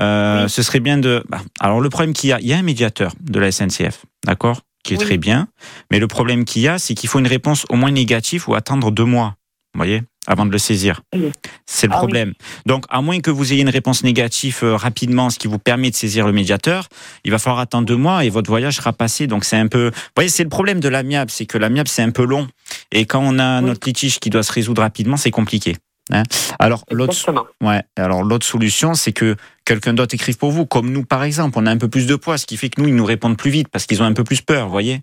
euh, 0.00 0.44
Oui. 0.44 0.50
ce 0.50 0.62
serait 0.62 0.80
bien 0.80 0.98
de. 0.98 1.22
bah, 1.28 1.40
alors 1.60 1.80
le 1.80 1.88
problème 1.90 2.12
qu'il 2.12 2.30
y 2.30 2.32
a, 2.32 2.40
il 2.40 2.46
y 2.46 2.52
a 2.52 2.58
un 2.58 2.62
médiateur 2.62 3.12
de 3.20 3.38
la 3.40 3.50
SNCF, 3.52 4.04
d'accord, 4.24 4.62
qui 4.84 4.94
est 4.94 4.98
Oui. 4.98 5.04
très 5.04 5.16
bien. 5.18 5.48
Mais 5.90 5.98
le 5.98 6.06
problème 6.08 6.44
qu'il 6.44 6.62
y 6.62 6.68
a, 6.68 6.78
c'est 6.78 6.94
qu'il 6.94 7.08
faut 7.08 7.18
une 7.18 7.26
réponse 7.26 7.66
au 7.68 7.76
moins 7.76 7.90
négative 7.90 8.48
ou 8.48 8.54
attendre 8.54 8.90
deux 8.90 9.04
mois. 9.04 9.34
Vous 9.74 9.78
voyez, 9.80 10.02
avant 10.26 10.46
de 10.46 10.50
le 10.52 10.56
saisir. 10.58 11.02
Oui. 11.14 11.30
C'est 11.66 11.86
le 11.86 11.92
Ah 11.92 11.98
problème. 11.98 12.32
Donc, 12.64 12.86
à 12.88 13.02
moins 13.02 13.20
que 13.20 13.30
vous 13.30 13.52
ayez 13.52 13.60
une 13.60 13.68
réponse 13.68 14.04
négative 14.04 14.60
euh, 14.62 14.74
rapidement, 14.74 15.28
ce 15.28 15.38
qui 15.38 15.48
vous 15.48 15.58
permet 15.58 15.90
de 15.90 15.94
saisir 15.94 16.26
le 16.26 16.32
médiateur, 16.32 16.88
il 17.24 17.30
va 17.30 17.38
falloir 17.38 17.60
attendre 17.60 17.86
deux 17.86 17.96
mois 17.98 18.24
et 18.24 18.30
votre 18.30 18.48
voyage 18.48 18.76
sera 18.76 18.94
passé. 18.94 19.26
Donc, 19.26 19.44
c'est 19.44 19.58
un 19.58 19.66
peu. 19.68 19.88
Vous 19.94 20.00
voyez, 20.16 20.30
c'est 20.30 20.44
le 20.44 20.48
problème 20.48 20.80
de 20.80 20.88
l'amiable, 20.88 21.30
c'est 21.30 21.44
que 21.44 21.58
l'amiable, 21.58 21.88
c'est 21.88 22.00
un 22.02 22.10
peu 22.10 22.24
long. 22.24 22.48
Et 22.90 23.04
quand 23.04 23.20
on 23.22 23.38
a 23.38 23.60
notre 23.60 23.86
litige 23.86 24.18
qui 24.18 24.30
doit 24.30 24.42
se 24.42 24.52
résoudre 24.52 24.80
rapidement, 24.80 25.18
c'est 25.18 25.30
compliqué. 25.30 25.76
Hein. 26.12 26.22
Alors, 26.58 26.84
l'autre. 26.90 27.14
Ouais. 27.62 27.82
Alors 27.96 28.22
l'autre 28.22 28.46
solution, 28.46 28.94
c'est 28.94 29.12
que 29.12 29.36
quelqu'un 29.64 29.94
d'autre 29.94 30.14
écrive 30.14 30.36
pour 30.38 30.50
vous, 30.52 30.66
comme 30.66 30.90
nous 30.90 31.04
par 31.04 31.24
exemple. 31.24 31.58
On 31.58 31.66
a 31.66 31.70
un 31.70 31.76
peu 31.78 31.88
plus 31.88 32.06
de 32.06 32.14
poids, 32.16 32.38
ce 32.38 32.46
qui 32.46 32.56
fait 32.56 32.68
que 32.70 32.80
nous, 32.80 32.88
ils 32.88 32.94
nous 32.94 33.04
répondent 33.04 33.36
plus 33.36 33.50
vite 33.50 33.68
parce 33.68 33.86
qu'ils 33.86 34.02
ont 34.02 34.06
un 34.06 34.12
peu 34.12 34.24
plus 34.24 34.40
peur, 34.40 34.66
vous 34.66 34.72
voyez. 34.72 35.00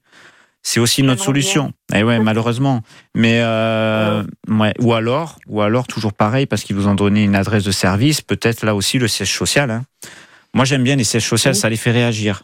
C'est 0.66 0.80
aussi 0.80 1.04
notre 1.04 1.22
solution. 1.22 1.74
Et 1.94 2.04
ouais, 2.04 2.20
malheureusement. 2.20 2.82
Mais 3.16 3.40
euh, 3.42 4.24
ouais. 4.48 4.74
Ou 4.80 4.94
alors, 4.94 5.38
ou 5.48 5.62
alors 5.62 5.88
toujours 5.88 6.14
pareil 6.14 6.46
parce 6.46 6.64
qu'ils 6.64 6.78
vous 6.78 6.88
ont 6.88 6.96
donné 6.96 7.24
une 7.26 7.36
adresse 7.36 7.66
de 7.66 7.72
service. 7.72 8.22
Peut-être 8.22 8.64
là 8.66 8.74
aussi 8.74 8.98
le 8.98 9.10
siège 9.10 9.36
social. 9.38 9.70
hein. 9.72 9.84
Moi, 10.54 10.64
j'aime 10.64 10.84
bien 10.84 10.96
les 10.96 11.04
sièges 11.04 11.28
sociaux, 11.28 11.52
Oui. 11.52 11.58
ça 11.58 11.68
les 11.70 11.76
fait 11.76 11.92
réagir. 11.92 12.44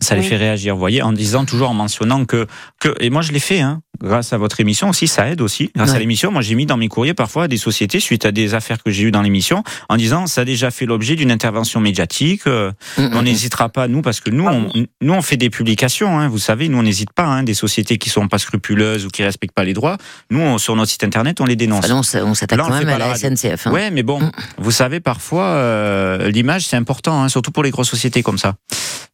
Ça 0.00 0.14
les 0.14 0.22
fait 0.22 0.36
réagir, 0.36 0.74
vous 0.74 0.80
voyez, 0.80 1.02
en 1.02 1.12
disant 1.12 1.44
toujours, 1.44 1.68
en 1.70 1.74
mentionnant 1.74 2.24
que, 2.24 2.46
que 2.80 2.94
et 2.98 3.10
moi 3.10 3.20
je 3.20 3.30
l'ai 3.30 3.38
fait, 3.40 3.60
hein, 3.60 3.82
grâce 4.02 4.32
à 4.32 4.38
votre 4.38 4.60
émission 4.60 4.88
aussi, 4.88 5.06
ça 5.08 5.28
aide 5.28 5.40
aussi. 5.40 5.70
Grâce 5.76 5.92
à 5.92 5.98
l'émission, 5.98 6.30
moi 6.32 6.42
j'ai 6.42 6.54
mis 6.54 6.66
dans 6.66 6.76
mes 6.76 6.88
courriers 6.88 7.14
parfois 7.14 7.44
à 7.44 7.48
des 7.48 7.56
sociétés 7.56 8.00
suite 8.00 8.24
à 8.26 8.32
des 8.32 8.54
affaires 8.54 8.82
que 8.82 8.90
j'ai 8.90 9.04
eues 9.04 9.10
dans 9.10 9.22
l'émission, 9.22 9.62
en 9.88 9.96
disant 9.96 10.26
ça 10.26 10.42
a 10.42 10.44
déjà 10.44 10.70
fait 10.70 10.86
l'objet 10.86 11.14
d'une 11.16 11.30
intervention 11.30 11.80
médiatique. 11.80 12.42
euh, 12.46 12.72
Mm, 12.98 13.10
on 13.14 13.20
mm, 13.22 13.24
n'hésitera 13.24 13.68
pas 13.68 13.88
nous 13.88 14.02
parce 14.02 14.20
que 14.20 14.30
nous, 14.30 14.46
Ah 14.48 14.52
on, 14.52 14.84
nous 15.00 15.12
on 15.14 15.22
fait 15.22 15.36
des 15.36 15.50
publications. 15.50 16.18
Hein, 16.18 16.28
vous 16.28 16.38
savez, 16.38 16.68
nous 16.68 16.78
on 16.78 16.82
n'hésite 16.82 17.12
pas. 17.12 17.24
Hein, 17.24 17.42
des 17.42 17.54
sociétés 17.54 17.98
qui 17.98 18.10
sont 18.10 18.28
pas 18.28 18.38
scrupuleuses 18.38 19.06
ou 19.06 19.08
qui 19.08 19.22
respectent 19.24 19.54
pas 19.54 19.64
les 19.64 19.72
droits, 19.74 19.96
nous 20.30 20.40
on- 20.40 20.58
sur 20.58 20.76
notre 20.76 20.90
site 20.90 21.04
internet 21.04 21.40
on 21.40 21.44
les 21.46 21.56
dénonce. 21.56 21.88
Non, 21.88 22.02
ça- 22.02 22.24
on 22.24 22.34
s'attaque 22.34 22.58
quand 22.58 22.70
même 22.70 22.88
à 22.88 22.98
la 22.98 23.08
la. 23.08 23.14
SNCF. 23.14 23.66
hein. 23.66 23.72
Ouais, 23.72 23.90
mais 23.90 24.02
bon, 24.02 24.20
Mm. 24.20 24.30
vous 24.58 24.70
savez, 24.70 25.00
parfois, 25.00 25.44
euh, 25.44 26.28
l'image, 26.30 26.66
c'est 26.66 26.76
important, 26.76 27.22
hein, 27.22 27.28
surtout 27.28 27.50
pour 27.52 27.62
les 27.62 27.70
grosses 27.70 27.90
sociétés 27.90 28.22
comme 28.22 28.38
ça. 28.38 28.54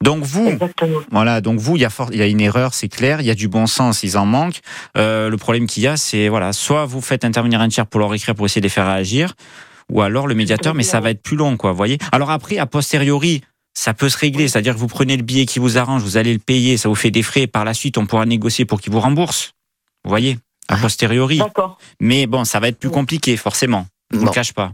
Donc 0.02 0.22
vous, 0.22 0.46
Exactement. 0.48 1.00
voilà, 1.10 1.40
donc 1.40 1.58
vous, 1.58 1.76
il 1.76 1.82
y 1.82 1.84
a 1.84 1.90
fort, 1.90 2.10
il 2.12 2.18
y 2.18 2.22
a 2.22 2.26
une 2.26 2.40
erreur, 2.40 2.72
c'est 2.72 2.88
clair, 2.88 3.20
il 3.20 3.26
y 3.26 3.30
a 3.30 3.34
du 3.34 3.48
bon 3.48 3.66
sens, 3.66 4.02
ils 4.04 4.16
en 4.16 4.26
manquent. 4.26 4.60
Euh, 4.96 5.28
le 5.30 5.36
problème 5.36 5.66
qu'il 5.66 5.82
y 5.82 5.86
a, 5.86 5.96
c'est 5.96 6.28
voilà, 6.28 6.52
soit 6.52 6.84
vous 6.86 7.00
faites 7.00 7.24
intervenir 7.24 7.60
un 7.60 7.68
tiers 7.68 7.86
pour 7.86 8.00
leur 8.00 8.12
écrire 8.14 8.34
pour 8.34 8.46
essayer 8.46 8.60
de 8.60 8.66
les 8.66 8.70
faire 8.70 8.86
réagir, 8.86 9.34
ou 9.90 10.02
alors 10.02 10.26
le 10.26 10.34
médiateur, 10.34 10.74
mais 10.74 10.82
ça 10.82 11.00
va 11.00 11.10
être 11.10 11.22
plus 11.22 11.36
long, 11.36 11.56
quoi, 11.56 11.70
vous 11.72 11.76
voyez. 11.76 11.98
Alors 12.12 12.30
après, 12.30 12.58
a 12.58 12.66
posteriori, 12.66 13.42
ça 13.74 13.94
peut 13.94 14.08
se 14.08 14.18
régler, 14.18 14.48
c'est-à-dire 14.48 14.74
que 14.74 14.78
vous 14.78 14.86
prenez 14.88 15.16
le 15.16 15.22
billet 15.22 15.46
qui 15.46 15.58
vous 15.58 15.78
arrange, 15.78 16.02
vous 16.02 16.16
allez 16.16 16.32
le 16.32 16.38
payer, 16.40 16.76
ça 16.76 16.88
vous 16.88 16.94
fait 16.94 17.10
des 17.10 17.22
frais, 17.22 17.46
par 17.46 17.64
la 17.64 17.74
suite, 17.74 17.96
on 17.98 18.06
pourra 18.06 18.26
négocier 18.26 18.64
pour 18.64 18.80
qu'il 18.80 18.92
vous 18.92 19.00
rembourse. 19.00 19.52
Vous 20.04 20.10
voyez, 20.10 20.38
a 20.68 20.74
Ouais. 20.74 20.80
posteriori. 20.82 21.38
D'accord. 21.38 21.78
Mais 22.00 22.26
bon, 22.26 22.44
ça 22.44 22.60
va 22.60 22.68
être 22.68 22.78
plus 22.78 22.90
compliqué, 22.90 23.36
forcément. 23.36 23.86
Je 24.10 24.16
vous 24.18 24.24
Bon. 24.24 24.30
le 24.30 24.34
cache 24.34 24.52
pas. 24.52 24.72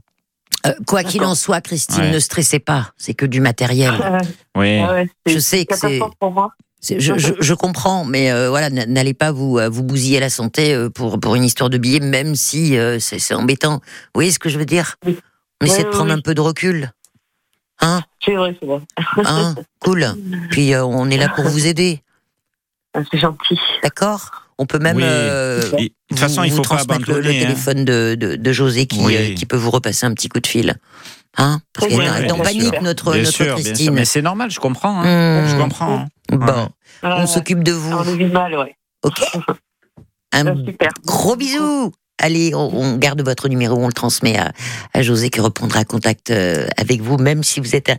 Euh, 0.66 0.72
quoi 0.86 1.02
qu'il 1.04 1.22
en 1.24 1.34
soit, 1.34 1.60
Christine, 1.60 2.04
Ouais. 2.04 2.10
ne 2.10 2.18
stressez 2.18 2.58
pas. 2.58 2.92
C'est 2.96 3.12
que 3.14 3.26
du 3.26 3.40
matériel. 3.40 3.92
Ah, 4.02 4.18
Oui. 4.56 4.80
Je 5.26 5.38
sais 5.38 5.66
que 5.66 5.76
c'est. 5.76 6.00
pour 6.18 6.30
moi. 6.30 6.50
Je, 6.86 7.16
je- 7.18 7.32
je 7.40 7.54
comprends, 7.54 8.04
mais 8.04 8.30
euh, 8.30 8.50
voilà, 8.50 8.68
n'allez 8.70 9.14
pas 9.14 9.32
vous 9.32 9.58
euh, 9.58 9.68
vous 9.68 9.82
bousiller 9.82 10.20
la 10.20 10.28
santé 10.30 10.74
euh, 10.74 10.90
pour 10.90 11.18
pour 11.18 11.34
une 11.34 11.44
histoire 11.44 11.70
de 11.70 11.78
billets, 11.78 12.00
même 12.00 12.34
si 12.34 12.76
euh, 12.76 12.98
c'est 12.98 13.18
c'est 13.18 13.34
embêtant. 13.34 13.76
Vous 13.76 13.80
voyez 14.16 14.30
ce 14.30 14.38
que 14.38 14.48
je 14.48 14.58
veux 14.58 14.66
dire? 14.66 14.96
Oui. 15.06 15.18
On 15.62 15.66
essaie 15.66 15.78
Oui, 15.78 15.84
de 15.84 15.90
prendre 15.90 16.06
oui. 16.12 16.18
un 16.18 16.20
peu 16.20 16.34
de 16.34 16.40
recul, 16.40 16.92
hein? 17.80 18.02
C'est 18.24 18.34
vrai, 18.34 18.56
c'est 18.60 18.66
vrai. 18.66 18.80
Hein? 19.24 19.54
Cool. 19.80 20.06
Puis 20.50 20.74
euh, 20.74 20.84
on 20.84 21.08
est 21.10 21.16
là 21.16 21.28
pour 21.28 21.44
vous 21.44 21.66
aider, 21.66 22.02
Ah, 22.92 23.00
C'est 23.10 23.18
gentil. 23.18 23.58
d'accord? 23.82 24.42
On 24.58 24.66
peut 24.66 24.78
même. 24.78 24.96
Oui. 24.98 25.02
euh, 25.04 25.62
Et, 25.78 25.88
de 25.88 25.94
toute 26.10 26.18
façon, 26.18 26.42
vous- 26.42 26.46
il 26.46 26.50
vous 26.52 26.56
faut 26.58 26.62
pas 26.62 26.76
transmettre 26.84 27.08
le- 27.10 27.14
abandonner. 27.16 27.38
le 27.38 27.44
hein. 27.44 27.48
téléphone 27.48 27.84
de, 27.84 28.14
de, 28.14 28.36
de 28.36 28.52
José 28.52 28.86
qui, 28.86 29.00
Oui. 29.00 29.16
euh, 29.16 29.34
qui 29.34 29.46
peut 29.46 29.56
vous 29.56 29.70
repasser 29.70 30.06
un 30.06 30.12
petit 30.14 30.28
coup 30.28 30.38
de 30.40 30.46
fil. 30.46 30.76
Hein 31.36 31.60
Parce 31.72 31.86
Oui, 31.88 31.92
qu'elle 31.98 32.00
oui, 32.00 32.26
est 32.26 32.32
en 32.32 32.38
panique, 32.38 32.62
sûr. 32.62 32.82
notre, 32.82 33.12
Bien 33.12 33.22
notre 33.22 33.32
sûr, 33.32 33.44
bien 33.46 33.56
sûr. 33.56 33.64
Christine. 33.64 33.94
Mais 33.94 34.04
c'est 34.04 34.22
normal, 34.22 34.50
je 34.50 34.60
comprends. 34.60 35.00
hein. 35.02 35.42
Mmh. 35.42 35.48
Je 35.48 35.56
comprends. 35.56 35.98
hein. 35.98 36.08
Bon, 36.32 36.68
on 37.02 37.26
s'occupe 37.26 37.62
de 37.64 37.72
vous. 37.72 37.92
On 37.92 38.28
mal, 38.28 38.56
ouais. 38.56 38.76
Ok 39.02 39.20
Un 40.32 40.46
Ah, 40.46 40.54
super. 40.64 40.90
gros 41.04 41.36
bisou 41.36 41.92
Allez, 42.18 42.54
on, 42.54 42.96
garde 42.96 43.22
votre 43.22 43.48
numéro, 43.48 43.76
on 43.76 43.88
le 43.88 43.92
transmet 43.92 44.36
à, 44.38 45.02
José 45.02 45.30
qui 45.30 45.40
reprendra 45.40 45.84
contact 45.84 46.30
euh, 46.30 46.68
avec 46.76 47.02
vous, 47.02 47.18
même 47.18 47.42
si 47.42 47.58
vous 47.58 47.74
êtes 47.74 47.90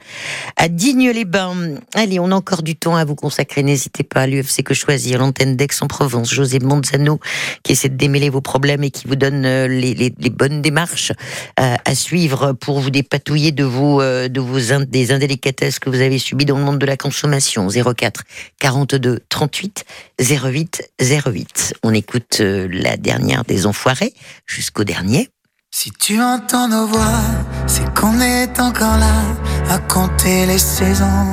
à, 0.56 0.70
Digne-les-Bains. 0.70 1.76
Allez, 1.94 2.20
on 2.20 2.32
a 2.32 2.36
encore 2.36 2.64
du 2.64 2.78
temps 2.78 2.96
à 2.96 3.04
vous 3.04 3.16
consacrer. 3.16 3.62
N'hésitez 3.62 4.04
pas 4.04 4.22
à 4.22 4.28
l'UFC 4.28 4.64
Que 4.64 4.74
Choisir, 4.74 5.20
l'antenne 5.20 5.58
d'Aix-en-Provence. 5.58 6.34
José 6.34 6.60
Monzano 6.60 7.20
qui 7.64 7.74
essaie 7.74 7.90
de 7.90 7.98
démêler 7.98 8.30
vos 8.30 8.40
problèmes 8.40 8.86
et 8.86 8.90
qui 8.90 9.06
vous 9.06 9.18
donne 9.18 9.46
euh, 9.46 9.68
les, 9.68 10.14
bonnes 10.30 10.62
démarches 10.62 11.12
euh, 11.60 11.76
à 11.84 11.96
suivre 11.96 12.54
pour 12.54 12.80
vous 12.80 12.92
dépatouiller 12.92 13.52
de 13.52 13.66
vos, 13.66 14.02
des 14.86 15.12
indélicatesses 15.12 15.80
que 15.80 15.90
vous 15.90 16.00
avez 16.00 16.20
subies 16.20 16.46
dans 16.46 16.58
le 16.58 16.64
monde 16.64 16.80
de 16.80 16.86
la 16.86 16.96
consommation. 16.96 17.68
04 17.68 18.24
42 18.60 19.20
38 19.28 19.84
08 20.22 20.90
08. 21.02 21.74
On 21.84 21.94
écoute 21.94 22.40
la 22.40 22.96
dernière 22.96 23.44
des 23.44 23.66
enfoirés 23.66 24.05
jusqu'au 24.46 24.84
dernier. 24.84 25.30
Si 25.72 25.92
tu 25.92 26.22
entends 26.22 26.68
nos 26.70 26.88
voix, 26.88 27.22
c'est 27.68 27.94
qu'on 27.94 28.20
est 28.22 28.60
encore 28.60 28.98
là 28.98 29.18
à 29.70 29.78
compter 29.78 30.46
les 30.46 30.58
saisons. 30.58 31.28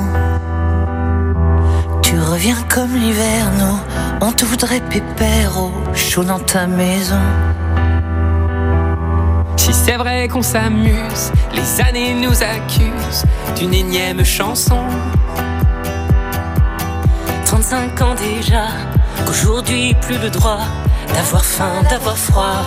Tu 2.03 2.19
reviens 2.19 2.61
comme 2.69 2.95
l'hiver, 2.95 3.51
nous, 3.59 3.79
on 4.21 4.33
te 4.33 4.45
voudrait 4.45 4.81
pépère 4.81 5.57
au 5.59 5.71
chaud 5.95 6.25
dans 6.25 6.41
ta 6.41 6.67
maison. 6.67 7.23
Si 9.57 9.73
c'est 9.73 9.97
vrai 9.97 10.27
qu'on 10.27 10.43
s'amuse, 10.43 11.31
les 11.55 11.81
années 11.81 12.15
nous 12.15 12.43
accusent 12.43 13.25
d'une 13.57 13.73
énième 13.73 14.25
chanson. 14.25 14.83
35 17.47 18.03
ans 18.03 18.15
déjà, 18.17 18.67
qu'aujourd'hui 19.25 19.95
plus 20.01 20.19
le 20.19 20.31
droit 20.31 20.67
d'avoir 21.09 21.45
faim, 21.45 21.83
d'avoir 21.89 22.17
froid. 22.17 22.65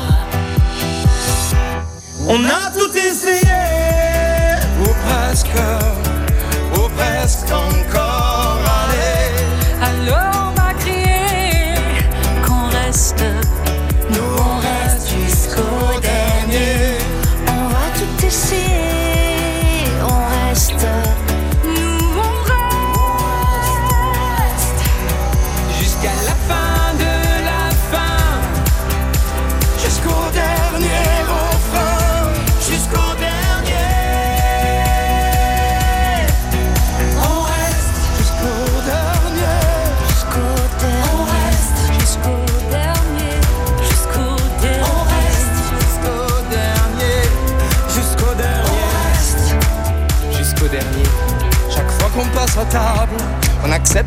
On 2.28 2.44
a 2.44 2.72
tout 2.76 2.92
essayé, 2.98 3.62
ou 4.82 4.90
presque, 5.08 5.58
ou 6.76 6.90
presque 6.98 7.52
encore 7.52 8.60
allé. 8.82 9.20
Alors 9.82 10.48
on 10.48 10.52
va 10.60 10.74
crier 10.74 11.76
qu'on 12.46 12.68
reste, 12.80 13.24
nous 14.10 14.32
on 14.50 14.56
reste 14.60 15.08
jusqu'au 15.10 16.00
dernier. 16.02 16.98
On 17.48 17.68
va 17.70 17.86
tout 17.98 18.26
essayer, 18.26 18.95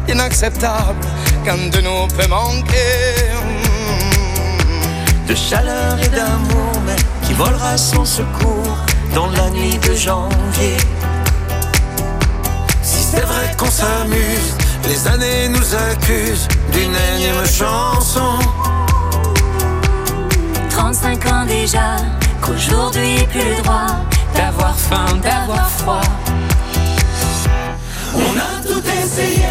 L'inacceptable 0.09 1.05
quand 1.45 1.71
de 1.71 1.81
nous 1.81 2.07
peut 2.17 2.27
manquer. 2.29 3.15
de 5.29 5.35
chaleur 5.35 5.99
et 6.03 6.09
d'amour, 6.09 6.73
mais 6.87 6.97
qui 7.27 7.35
volera 7.35 7.77
sans 7.77 8.07
secours 8.07 8.79
dans 9.15 9.27
la 9.27 9.51
nuit 9.51 9.79
de 9.87 9.95
janvier. 9.95 10.79
Si 12.83 13.03
c'est 13.03 13.27
vrai 13.33 13.55
qu'on 13.59 13.71
s'amuse, 13.71 14.55
les 14.89 15.07
années 15.07 15.49
nous 15.51 15.75
accusent 15.75 16.49
d'une 16.73 16.97
énième 17.15 17.45
chanson. 17.47 18.39
35 20.71 21.27
ans 21.27 21.45
déjà, 21.47 21.97
qu'aujourd'hui 22.41 23.27
plus 23.31 23.45
le 23.45 23.63
droit 23.63 23.87
D'avoir 24.35 24.75
faim, 24.79 25.07
d'avoir 25.23 25.69
froid. 25.71 26.01
On 28.15 28.39
a 28.39 28.63
tout 28.67 28.83
essayé, 29.03 29.48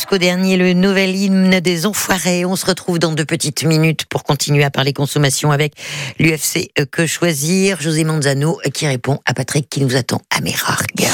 jusqu'au 0.00 0.16
dernier, 0.16 0.56
le 0.56 0.72
nouvel 0.72 1.14
hymne 1.14 1.60
des 1.60 1.84
enfoirés. 1.84 2.46
On 2.46 2.56
se 2.56 2.64
retrouve 2.64 2.98
dans 2.98 3.12
deux 3.12 3.26
petites 3.26 3.64
minutes 3.64 4.06
pour 4.06 4.24
continuer 4.24 4.64
à 4.64 4.70
parler 4.70 4.94
consommation 4.94 5.52
avec 5.52 5.74
l'UFC 6.18 6.70
Que 6.90 7.06
Choisir. 7.06 7.82
José 7.82 8.04
Manzano 8.04 8.58
qui 8.72 8.86
répond 8.86 9.18
à 9.26 9.34
Patrick 9.34 9.68
qui 9.68 9.82
nous 9.82 9.96
attend 9.96 10.22
à 10.30 10.40
Mérargues. 10.40 11.06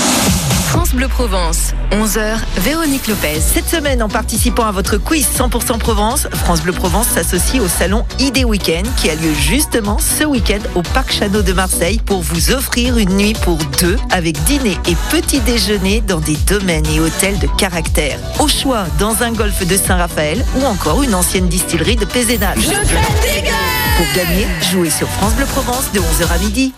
France 0.76 0.92
Bleu 0.92 1.08
Provence, 1.08 1.72
11h, 1.90 2.36
Véronique 2.58 3.08
Lopez. 3.08 3.40
Cette 3.40 3.66
semaine, 3.66 4.02
en 4.02 4.10
participant 4.10 4.66
à 4.66 4.72
votre 4.72 4.98
quiz 4.98 5.26
100% 5.26 5.78
Provence, 5.78 6.28
France 6.30 6.60
Bleu 6.60 6.72
Provence 6.72 7.06
s'associe 7.06 7.62
au 7.62 7.66
salon 7.66 8.04
ID 8.18 8.44
Weekend 8.44 8.86
qui 8.96 9.08
a 9.08 9.14
lieu 9.14 9.32
justement 9.32 9.98
ce 9.98 10.24
week-end 10.24 10.58
au 10.74 10.82
Parc 10.82 11.12
Chano 11.12 11.40
de 11.40 11.54
Marseille 11.54 11.98
pour 12.04 12.20
vous 12.20 12.52
offrir 12.52 12.98
une 12.98 13.16
nuit 13.16 13.32
pour 13.40 13.56
deux 13.80 13.96
avec 14.10 14.38
dîner 14.44 14.76
et 14.86 14.96
petit 15.10 15.40
déjeuner 15.40 16.02
dans 16.02 16.20
des 16.20 16.36
domaines 16.46 16.86
et 16.88 17.00
hôtels 17.00 17.38
de 17.38 17.48
caractère. 17.56 18.18
Au 18.38 18.46
choix, 18.46 18.84
dans 18.98 19.22
un 19.22 19.32
golfe 19.32 19.66
de 19.66 19.78
Saint-Raphaël 19.78 20.44
ou 20.60 20.66
encore 20.66 21.02
une 21.02 21.14
ancienne 21.14 21.48
distillerie 21.48 21.96
de 21.96 22.04
Pézénage. 22.04 22.66
Pour 22.66 24.06
gagner, 24.14 24.46
jouez 24.70 24.90
sur 24.90 25.08
France 25.08 25.32
Bleu 25.36 25.46
Provence 25.46 25.90
de 25.94 26.00
11h 26.00 26.30
à 26.30 26.38
midi. 26.38 26.74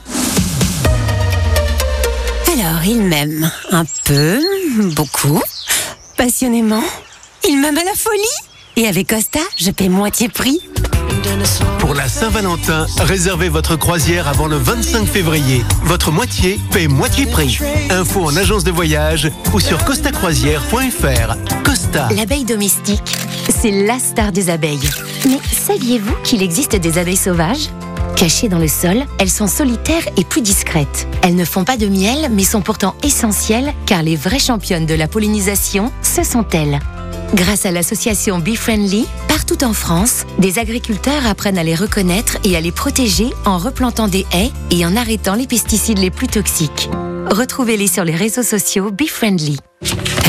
Alors, 2.61 2.83
il 2.85 3.03
m'aime 3.03 3.51
un 3.71 3.85
peu, 4.05 4.41
beaucoup, 4.97 5.41
passionnément. 6.17 6.83
Il 7.49 7.61
m'aime 7.61 7.79
à 7.79 7.85
la 7.85 7.95
folie. 7.95 8.21
Et 8.77 8.89
avec 8.89 9.09
Costa, 9.09 9.39
je 9.57 9.71
paie 9.71 9.89
moitié 9.89 10.29
prix. 10.29 10.61
Pour 11.79 11.95
la 11.95 12.09
Saint-Valentin, 12.09 12.87
réservez 12.99 13.49
votre 13.49 13.77
croisière 13.77 14.27
avant 14.27 14.47
le 14.47 14.57
25 14.57 15.07
février. 15.07 15.63
Votre 15.85 16.11
moitié 16.11 16.59
paie 16.73 16.89
moitié 16.89 17.27
prix. 17.27 17.59
Info 17.91 18.25
en 18.25 18.37
agence 18.37 18.65
de 18.65 18.73
voyage 18.73 19.31
ou 19.53 19.61
sur 19.61 19.85
costacroisière.fr. 19.85 21.63
Costa. 21.65 22.09
L'abeille 22.17 22.45
domestique, 22.45 23.17
c'est 23.49 23.87
la 23.87 24.01
star 24.01 24.33
des 24.33 24.51
abeilles. 24.51 24.91
Mais 25.27 25.39
saviez-vous 25.53 26.15
qu'il 26.25 26.43
existe 26.43 26.75
des 26.75 26.99
abeilles 26.99 27.17
sauvages? 27.17 27.69
Cachées 28.17 28.49
dans 28.49 28.59
le 28.59 28.69
sol, 28.69 29.05
elles 29.19 29.31
sont 29.31 29.47
solitaires 29.47 30.07
et 30.17 30.25
plus 30.25 30.43
discrètes. 30.43 31.07
Elles 31.23 31.37
ne 31.37 31.45
font 31.45 31.65
pas 31.65 31.77
de 31.77 31.87
miel, 31.87 32.31
mais 32.33 32.45
sont 32.45 32.63
pourtant 32.63 32.95
essentielles 33.03 33.73
car 33.87 34.03
les 34.03 34.17
vraies 34.17 34.39
championnes 34.39 34.87
de 34.87 34.95
la 34.95 35.09
pollinisation, 35.09 35.93
ce 36.03 36.23
sont 36.23 36.47
elles. 36.53 36.81
Grâce 37.35 37.67
à 37.67 37.71
l'association 37.71 38.39
Bee 38.39 38.57
Friendly, 38.57 39.07
partout 39.29 39.63
en 39.63 39.73
France, 39.73 40.25
des 40.39 40.59
agriculteurs 40.59 41.27
apprennent 41.27 41.59
à 41.59 41.65
les 41.65 41.75
reconnaître 41.75 42.39
et 42.45 42.57
à 42.57 42.61
les 42.61 42.73
protéger 42.73 43.31
en 43.45 43.59
replantant 43.59 44.09
des 44.09 44.27
haies 44.33 44.51
et 44.71 44.87
en 44.87 44.97
arrêtant 44.97 45.35
les 45.35 45.47
pesticides 45.47 45.99
les 45.99 46.11
plus 46.11 46.29
toxiques. 46.29 46.89
Retrouvez-les 47.31 47.87
sur 47.89 48.05
les 48.05 48.15
réseaux 48.15 48.43
sociaux 48.43 48.91
Bee 48.91 49.07
Friendly. 49.09 49.59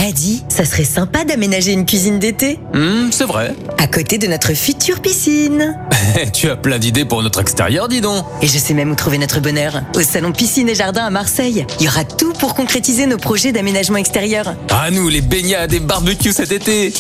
Adi, 0.08 0.44
ça 0.50 0.64
serait 0.66 0.84
sympa 0.84 1.24
d'aménager 1.26 1.72
une 1.74 1.86
cuisine 1.86 2.20
d'été 2.20 2.60
Hum, 2.74 3.10
c'est 3.12 3.26
vrai. 3.26 3.56
à 3.78 3.88
côté 3.88 4.18
de 4.18 4.28
notre 4.28 4.54
future 4.54 5.02
piscine. 5.02 5.78
tu 6.34 6.50
as 6.50 6.56
plein 6.56 6.78
d'idées 6.78 7.06
pour 7.06 7.22
notre 7.24 7.40
extérieur, 7.42 7.88
dis 7.88 8.02
donc. 8.02 8.26
Et 8.42 8.48
je 8.48 8.58
sais 8.58 8.74
même 8.74 8.92
où 8.92 8.96
trouver 8.96 9.18
notre 9.18 9.40
bonheur. 9.40 9.82
Au 9.96 10.02
salon 10.02 10.32
Piscine 10.32 10.70
et 10.70 10.76
Jardin 10.76 11.06
à 11.06 11.10
Marseille. 11.10 11.66
Il 11.80 11.86
y 11.86 11.90
aura 11.90 12.04
tout 12.04 12.34
pour 12.34 12.54
concrétiser 12.54 13.06
nos 13.08 13.18
projets 13.18 13.52
d'aménagement 13.52 13.98
extérieur. 13.98 14.56
À 14.70 14.92
nous, 14.92 15.10
les 15.10 15.22
baignades 15.22 15.74
et 15.74 15.80
barbecues 15.80 16.34
cet 16.34 16.52
été. 16.52 16.94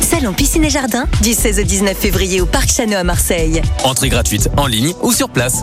Salon 0.00 0.32
Piscine 0.32 0.64
et 0.64 0.70
Jardin 0.70 1.04
du 1.22 1.32
16 1.32 1.60
au 1.60 1.64
19 1.64 1.96
février 1.96 2.40
au 2.40 2.46
Parc 2.46 2.70
Chano 2.72 2.96
à 2.96 3.04
Marseille. 3.04 3.60
Entrée 3.84 4.08
gratuite, 4.08 4.48
en 4.56 4.66
ligne 4.66 4.92
ou 5.02 5.12
sur 5.12 5.28
place. 5.28 5.62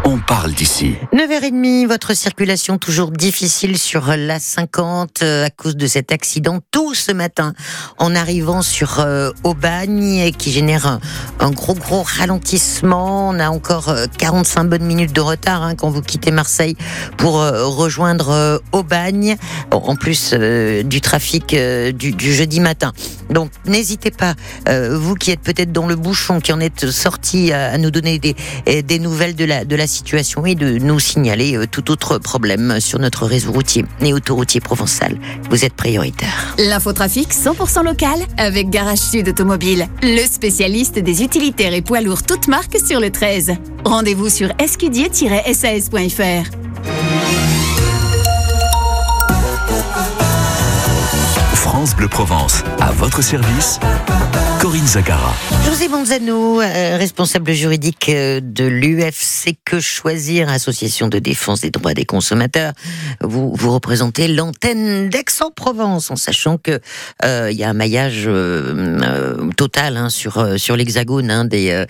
on 0.03 0.17
parle 0.19 0.53
d'ici. 0.53 0.95
9h30, 1.13 1.87
votre 1.87 2.15
circulation 2.15 2.77
toujours 2.77 3.11
difficile 3.11 3.77
sur 3.77 4.07
la 4.17 4.39
50 4.39 5.21
euh, 5.21 5.45
à 5.45 5.49
cause 5.49 5.75
de 5.75 5.85
cet 5.85 6.11
accident 6.11 6.59
tout 6.71 6.95
ce 6.95 7.11
matin 7.11 7.53
en 7.97 8.15
arrivant 8.15 8.61
sur 8.61 8.99
euh, 8.99 9.31
Aubagne 9.43 10.31
qui 10.31 10.51
génère 10.51 10.99
un, 11.39 11.51
gros 11.51 11.75
gros 11.75 12.03
ralentissement. 12.03 13.29
On 13.29 13.39
a 13.39 13.49
encore 13.49 13.89
euh, 13.89 14.05
45 14.17 14.63
bonnes 14.65 14.85
minutes 14.85 15.13
de 15.13 15.21
retard 15.21 15.61
hein, 15.61 15.75
quand 15.75 15.89
vous 15.89 16.01
quittez 16.01 16.31
Marseille 16.31 16.75
pour 17.17 17.39
euh, 17.39 17.65
rejoindre 17.65 18.29
euh, 18.29 18.57
Aubagne, 18.71 19.35
en 19.71 19.95
plus 19.95 20.31
euh, 20.33 20.83
du 20.83 21.01
trafic 21.01 21.53
euh, 21.53 21.91
du, 21.91 22.11
du 22.11 22.33
jeudi 22.33 22.59
matin. 22.59 22.93
Donc 23.29 23.51
n'hésitez 23.65 24.11
pas, 24.11 24.33
euh, 24.67 24.97
vous 24.97 25.15
qui 25.15 25.31
êtes 25.31 25.41
peut-être 25.41 25.71
dans 25.71 25.87
le 25.87 25.95
bouchon, 25.95 26.39
qui 26.39 26.53
en 26.53 26.59
êtes 26.59 26.89
sorti 26.89 27.53
à, 27.53 27.71
à 27.71 27.77
nous 27.77 27.91
donner 27.91 28.19
des, 28.19 28.35
des 28.81 28.99
nouvelles 28.99 29.35
de 29.35 29.45
la, 29.45 29.63
de 29.63 29.75
la 29.75 29.87
situation 29.91 30.45
et 30.45 30.55
de 30.55 30.77
nous 30.77 30.99
signaler 30.99 31.55
euh, 31.55 31.67
tout 31.67 31.91
autre 31.91 32.17
problème 32.17 32.79
sur 32.79 32.99
notre 32.99 33.25
réseau 33.25 33.51
routier 33.51 33.85
et 34.01 34.13
autoroutier 34.13 34.61
provençal. 34.61 35.17
Vous 35.49 35.65
êtes 35.65 35.73
prioritaire. 35.73 36.55
L'infotrafic 36.57 37.33
100% 37.33 37.83
local 37.83 38.19
avec 38.37 38.69
Garage 38.69 38.99
Sud 38.99 39.29
Automobile, 39.29 39.87
le 40.01 40.25
spécialiste 40.25 40.99
des 40.99 41.23
utilitaires 41.23 41.73
et 41.73 41.81
poids 41.81 42.01
lourds 42.01 42.23
toutes 42.23 42.47
marques 42.47 42.77
sur 42.83 42.99
le 42.99 43.11
13. 43.11 43.53
Rendez-vous 43.85 44.29
sur 44.29 44.49
escudier-sas.fr. 44.59 46.51
France 51.53 51.95
Bleu 51.95 52.07
Provence, 52.07 52.63
à 52.79 52.91
votre 52.91 53.21
service, 53.21 53.79
Corinne 54.61 54.85
Zagara. 54.85 55.33
José 55.65 55.87
Manzano, 55.87 56.61
euh, 56.61 56.95
responsable 56.95 57.51
juridique 57.51 58.09
euh, 58.09 58.39
de 58.43 58.63
l'UFC 58.63 59.55
Que 59.65 59.79
Choisir, 59.79 60.49
association 60.49 61.07
de 61.07 61.17
défense 61.17 61.61
des 61.61 61.71
droits 61.71 61.95
des 61.95 62.05
consommateurs. 62.05 62.73
Vous, 63.21 63.55
vous 63.55 63.71
représentez 63.71 64.27
l'antenne 64.27 65.09
d'Aix-en-Provence, 65.09 66.11
en 66.11 66.15
sachant 66.15 66.59
que 66.59 66.79
euh, 67.25 67.49
il 67.51 67.57
y 67.57 67.63
a 67.63 67.69
un 67.69 67.73
maillage 67.73 68.25
euh, 68.27 68.99
euh, 69.01 69.49
total 69.57 69.97
hein, 69.97 70.09
sur 70.09 70.37
euh, 70.37 70.57
sur 70.57 70.75
l'Hexagone 70.75 71.31
hein, 71.31 71.45
des, 71.45 71.71
euh, 71.71 71.85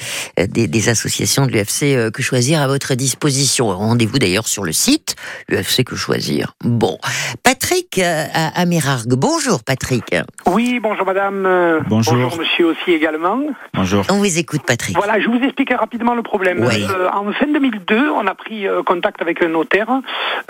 des 0.47 0.67
des 0.69 0.87
associations 0.87 1.47
de 1.47 1.51
l'UFC 1.51 1.83
euh, 1.83 2.09
Que 2.09 2.23
Choisir 2.23 2.61
à 2.61 2.67
votre 2.67 2.95
disposition. 2.95 3.67
Rendez-vous 3.67 4.17
d'ailleurs 4.17 4.47
sur 4.47 4.63
le 4.63 4.71
site 4.71 5.17
UFC 5.51 5.83
Que 5.83 5.97
Choisir. 5.97 6.55
Bon, 6.63 6.97
Patrick 7.43 7.97
euh, 7.97 8.27
à, 8.33 8.61
à. 8.61 8.65
Bonjour 9.07 9.61
Patrick. 9.61 10.15
Oui, 10.45 10.79
bonjour 10.81 11.05
madame. 11.05 11.81
Bonjour. 11.89 12.37
monsieur 12.37 12.60
aussi 12.63 12.91
également. 12.93 13.39
Bonjour. 13.73 14.03
On 14.09 14.17
vous 14.17 14.37
écoute 14.39 14.61
Patrick. 14.65 14.95
Voilà, 14.97 15.19
je 15.19 15.27
vous 15.27 15.39
explique 15.43 15.73
rapidement 15.73 16.13
le 16.15 16.21
problème. 16.21 16.63
Oui. 16.65 16.85
Euh, 16.89 17.09
en 17.13 17.31
fin 17.33 17.47
2002, 17.47 18.09
on 18.11 18.25
a 18.27 18.35
pris 18.35 18.67
euh, 18.67 18.83
contact 18.83 19.21
avec 19.21 19.43
un 19.43 19.49
notaire 19.49 19.87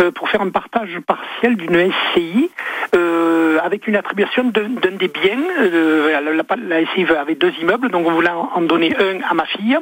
euh, 0.01 0.11
pour 0.11 0.29
faire 0.29 0.41
un 0.41 0.49
partage 0.49 0.97
partiel 1.05 1.55
d'une 1.57 1.91
SCI 1.91 2.49
euh, 2.95 3.59
avec 3.63 3.87
une 3.87 3.95
attribution 3.95 4.43
d'un 4.45 4.91
des 4.97 5.07
biens. 5.07 5.37
Euh, 5.59 6.11
la, 6.21 6.31
la- 6.33 6.43
la 6.67 6.85
SCI 6.87 7.05
avait 7.15 7.35
deux 7.35 7.53
immeubles, 7.61 7.89
donc 7.89 8.07
on 8.07 8.11
voulait 8.11 8.29
en 8.29 8.61
donner 8.61 8.93
un 8.97 9.19
à 9.29 9.33
ma 9.33 9.45
fille. 9.45 9.77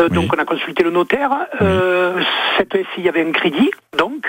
Euh, 0.00 0.08
Donc 0.08 0.30
on 0.36 0.38
a 0.40 0.44
consulté 0.44 0.82
le 0.84 0.90
notaire. 0.90 1.30
Euh, 1.62 2.20
cette 2.58 2.76
SCI 2.76 3.08
avait 3.08 3.26
un 3.26 3.32
crédit, 3.32 3.70
donc, 3.98 4.26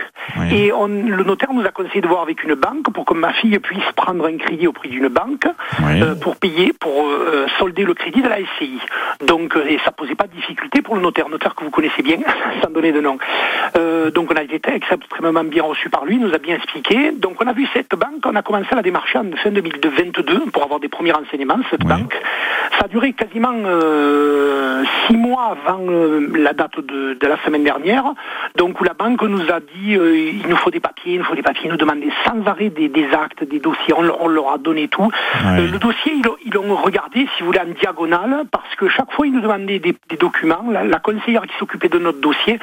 et 0.51 0.71
on, 0.73 0.87
le 0.87 1.23
notaire 1.23 1.51
nous 1.53 1.65
a 1.65 1.69
conseillé 1.69 2.01
de 2.01 2.07
voir 2.07 2.21
avec 2.21 2.43
une 2.43 2.55
banque 2.55 2.91
pour 2.93 3.05
que 3.05 3.13
ma 3.13 3.33
fille 3.33 3.57
puisse 3.59 3.83
prendre 3.95 4.25
un 4.27 4.37
crédit 4.37 4.67
auprès 4.67 4.89
d'une 4.89 5.07
banque 5.07 5.45
euh, 6.03 6.15
pour 6.15 6.35
payer, 6.37 6.73
pour 6.79 7.05
euh, 7.27 7.45
solder 7.59 7.83
le 7.83 7.93
crédit 7.93 8.21
de 8.21 8.29
la 8.29 8.37
SCI. 8.37 8.79
Donc, 9.25 9.55
euh, 9.55 9.65
et 9.67 9.79
ça 9.85 9.91
posait 9.91 10.15
pas 10.15 10.27
de 10.27 10.31
difficulté 10.33 10.81
pour 10.81 10.95
le 10.95 11.01
notaire, 11.01 11.29
notaire 11.29 11.55
que 11.55 11.63
vous 11.63 11.69
connaissez 11.71 12.01
bien, 12.01 12.17
sans 12.63 12.69
donner 12.71 12.91
de 12.91 13.01
nom. 13.01 13.17
Euh, 13.77 14.09
donc, 14.11 14.31
on 14.31 14.35
a 14.35 14.43
été 14.43 14.59
extrêmement 14.73 15.43
bien 15.43 15.63
reçu 15.63 15.89
par 15.89 16.05
lui, 16.05 16.15
il 16.15 16.21
nous 16.21 16.33
a 16.33 16.37
bien 16.37 16.55
expliqué. 16.55 17.11
Donc, 17.11 17.41
on 17.43 17.47
a 17.47 17.53
vu 17.53 17.67
cette 17.73 17.93
banque, 17.95 18.25
on 18.25 18.35
a 18.35 18.41
commencé 18.41 18.67
à 18.71 18.75
la 18.75 18.81
démarcher 18.81 19.17
en 19.19 19.25
fin 19.43 19.51
2022 19.51 20.45
pour 20.53 20.63
avoir 20.63 20.79
des 20.79 20.87
premiers 20.89 21.11
renseignements. 21.11 21.59
Cette 21.69 21.83
banque, 21.83 22.13
ça 22.79 22.85
a 22.85 22.87
duré 22.87 23.13
quasiment 23.13 23.53
euh, 23.65 24.83
six 25.07 25.15
mois 25.17 25.55
avant 25.65 25.81
la 26.35 26.53
date 26.53 26.79
de, 26.79 27.13
de 27.19 27.27
la 27.27 27.37
semaine 27.43 27.63
dernière. 27.63 28.03
Donc, 28.55 28.79
où 28.79 28.83
la 28.83 28.93
banque 28.93 29.21
nous 29.23 29.41
a 29.51 29.59
dit 29.59 29.93
il 29.97 30.47
nous 30.47 30.55
faut 30.57 30.71
des 30.71 30.79
papiers, 30.79 31.13
il 31.13 31.19
nous 31.19 31.25
faut 31.25 31.35
des 31.35 31.41
papiers, 31.41 31.65
ils 31.65 31.71
nous 31.71 31.77
demandaient 31.77 32.09
sans 32.25 32.45
arrêt 32.45 32.69
des, 32.69 32.89
des 32.89 33.07
actes, 33.13 33.43
des 33.43 33.59
dossiers. 33.59 33.93
On, 33.95 34.01
leur- 34.01 34.21
on 34.21 34.27
leur 34.27 34.51
a 34.53 34.57
donné 34.57 34.87
tout. 34.87 35.09
Le 35.71 35.79
dossier, 35.79 36.13
ils, 36.15 36.23
l'ont- 36.23 36.37
ils 36.45 36.53
si 37.25 37.39
vous 37.41 37.47
voulez, 37.47 37.59
en 37.59 37.73
diagonale, 37.79 38.43
parce 38.51 38.75
que 38.75 38.87
chaque 38.89 39.11
fois, 39.13 39.25
ils 39.25 39.33
nous 39.33 39.41
demandaient 39.41 39.79
des, 39.79 39.95
documents. 40.19 40.65
La, 40.69 40.83
la 40.83 40.99
conseillère 40.99 41.43
qui 41.43 41.55
s'occupait 41.57 41.89
de 41.89 41.99
notre 41.99 42.19
dossier 42.19 42.59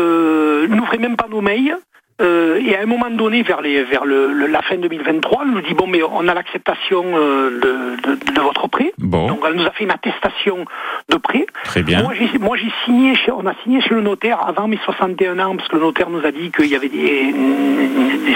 euh, 0.00 0.66
n'ouvrait 0.68 0.98
même 0.98 1.16
pas 1.16 1.28
nos 1.30 1.40
mails. 1.40 1.78
Euh, 2.22 2.60
et 2.64 2.76
à 2.76 2.82
un 2.82 2.86
moment 2.86 3.10
donné, 3.10 3.42
vers, 3.42 3.60
les, 3.60 3.82
vers 3.82 4.04
le, 4.04 4.32
le- 4.32 4.46
la 4.46 4.62
fin 4.62 4.76
2023, 4.76 5.42
elle 5.44 5.50
nous 5.50 5.60
dit 5.62 5.74
bon, 5.74 5.88
mais 5.88 6.00
on 6.02 6.28
a 6.28 6.34
l'acceptation 6.34 7.04
euh, 7.16 7.50
de, 7.60 8.14
de- 8.14 8.32
de 8.32 8.40
votre 8.40 8.68
prêt. 8.68 8.92
Bon. 8.98 9.26
Donc 9.26 9.40
elle 9.46 9.54
nous 9.54 9.66
a 9.66 9.70
fait 9.72 9.82
une 9.84 9.90
attestation 9.90 10.64
de 11.08 11.16
prêt. 11.16 11.44
Très 11.64 11.82
bien. 11.82 12.02
Moi, 12.02 12.12
j'ai, 12.14 12.38
moi, 12.38 12.56
j'ai 12.56 12.70
signé, 12.84 13.16
chez, 13.16 13.32
on 13.32 13.44
a 13.46 13.54
signé 13.64 13.80
chez 13.80 13.94
le 13.94 14.00
notaire 14.00 14.46
avant 14.46 14.68
mes 14.68 14.76
61 14.84 15.38
ans, 15.40 15.56
parce 15.56 15.68
que 15.68 15.74
le 15.76 15.82
notaire 15.82 16.08
nous 16.08 16.24
a 16.24 16.30
dit 16.30 16.52
qu'il 16.52 16.66
y 16.66 16.76
avait 16.76 16.88
des, 16.88 17.34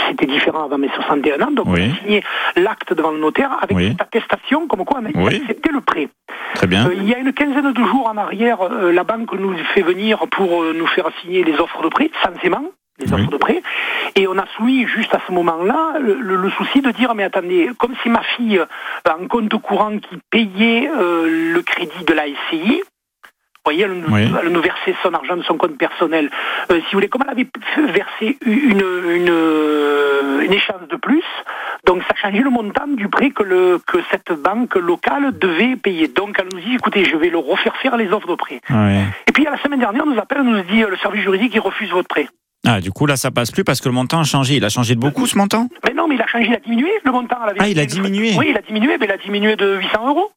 c'était 0.09 0.27
différent 0.27 0.64
avant 0.64 0.79
mes 0.79 0.88
61 0.88 1.41
ans. 1.47 1.51
Donc 1.53 1.67
on 1.69 1.75
a 1.75 1.95
signé 2.03 2.23
l'acte 2.57 2.93
devant 2.95 3.12
le 3.12 3.19
notaire 3.21 3.59
avec 3.62 3.77
Oui. 3.77 3.88
cette 3.91 4.03
attestation, 4.03 4.67
comme 4.67 4.85
quoi 4.85 5.01
on 5.03 5.07
a 5.07 5.11
Oui. 5.25 5.37
accepté 5.37 5.71
le 5.73 5.81
prêt. 5.83 6.09
Très 6.55 6.67
bien. 6.67 6.87
Euh, 6.88 6.95
il 6.97 7.09
y 7.09 7.14
a 7.14 7.19
une 7.19 7.33
quinzaine 7.33 7.73
de 7.73 7.85
jours 7.85 8.11
en 8.12 8.17
arrière, 8.17 8.59
la 8.93 9.05
banque 9.05 9.33
nous 9.35 9.57
fait 9.75 9.83
venir 9.83 10.19
pour 10.31 10.64
nous 10.64 10.87
faire 10.88 11.07
signer 11.23 11.45
les 11.45 11.59
offres 11.61 11.83
de 11.83 11.88
prêt, 11.88 12.11
censément, 12.25 12.64
les 12.99 13.13
offres 13.13 13.31
de 13.31 13.37
prêt. 13.37 13.63
Et 14.17 14.27
on 14.27 14.37
a 14.39 14.47
soumis 14.57 14.87
juste 14.87 15.15
à 15.15 15.21
ce 15.27 15.33
moment-là 15.33 15.99
le, 16.01 16.15
le- 16.15 16.37
le 16.37 16.51
souci 16.51 16.81
de 16.81 16.91
dire, 16.91 17.15
mais 17.15 17.25
attendez, 17.25 17.71
comme 17.79 17.95
c'est 18.03 18.11
ma 18.11 18.23
fille 18.37 18.59
euh, 18.59 18.67
en 19.11 19.27
compte 19.29 19.55
courant 19.61 19.97
qui 19.99 20.19
payait 20.31 20.89
euh, 20.89 21.53
le 21.55 21.63
crédit 21.63 22.05
de 22.07 22.13
la 22.13 22.25
SCI, 22.27 22.83
vous 22.83 23.73
voyez, 23.75 23.85
elle 23.85 23.93
nous, 24.01 24.15
Oui. 24.15 24.23
elle 24.43 24.49
nous 24.49 24.63
versait 24.63 24.95
son 25.03 25.13
argent 25.13 25.37
de 25.37 25.43
son 25.43 25.59
compte 25.59 25.77
personnel. 25.77 26.31
Euh, 26.71 26.77
si 26.77 26.85
vous 26.87 26.99
voulez, 26.99 27.09
comme 27.09 27.23
elle 27.27 27.31
avait 27.33 27.93
versé 27.93 28.39
une, 28.47 28.83
une, 29.11 30.43
une 30.43 30.53
échéance 30.53 30.89
de 30.89 30.97
plus, 30.97 31.25
donc 31.85 32.03
ça 32.05 32.15
changeait 32.17 32.41
le 32.43 32.49
montant 32.51 32.87
du 32.87 33.09
prêt 33.09 33.31
que, 33.31 33.43
le, 33.43 33.79
que 33.87 33.99
cette 34.11 34.33
banque 34.33 34.75
locale 34.77 35.39
devait 35.39 35.77
payer. 35.77 36.09
Donc 36.09 36.37
elle 36.39 36.49
nous 36.53 36.61
dit, 36.61 36.77
écoutez, 36.77 37.05
je 37.05 37.17
vais 37.17 37.29
le 37.29 37.39
refaire 37.39 37.77
faire 37.77 37.97
les 37.99 38.11
offres 38.11 38.29
de 38.29 38.35
prêt. 38.37 38.61
Et 39.27 39.33
puis 39.33 39.47
à 39.47 39.51
la 39.51 39.59
semaine 39.59 39.81
dernière, 39.81 40.05
on 40.07 40.11
nous 40.11 40.19
appelle, 40.21 40.39
on 40.41 40.45
nous 40.45 40.63
dit, 40.63 40.83
euh, 40.83 40.89
le 40.89 40.97
service 40.97 41.23
juridique, 41.23 41.53
il 41.55 41.61
refuse 41.61 41.91
votre 41.91 42.09
prêt. 42.09 42.29
Ah, 42.66 42.81
du 42.81 42.90
coup, 42.90 43.07
là, 43.07 43.16
ça 43.16 43.31
passe 43.31 43.51
plus 43.51 43.64
parce 43.64 43.81
que 43.81 43.88
le 43.88 43.94
montant 43.94 44.21
a 44.21 44.25
changé. 44.25 44.57
Il 44.57 44.64
a 44.64 44.68
changé 44.68 44.94
de 44.94 45.01
beaucoup, 45.01 45.27
ce 45.27 45.38
montant? 45.38 45.68
Mais 45.87 45.94
non, 45.94 46.09
mais 46.09 46.16
il 46.16 46.21
a 46.23 46.27
changé, 46.27 46.47
il 46.49 46.55
a 46.55 46.61
diminué 46.61 46.90
le 47.05 47.12
montant. 47.12 47.37
Ah, 47.59 47.68
il 47.68 47.79
a 47.79 47.87
diminué 47.87 48.35
Oui, 48.37 48.47
il 48.51 48.57
a 48.57 48.62
diminué, 48.62 48.99
mais 48.99 49.07
il 49.07 49.12
a 49.12 49.16
diminué 49.16 49.57
de 49.57 49.77
800 49.79 50.09
euros. 50.09 50.31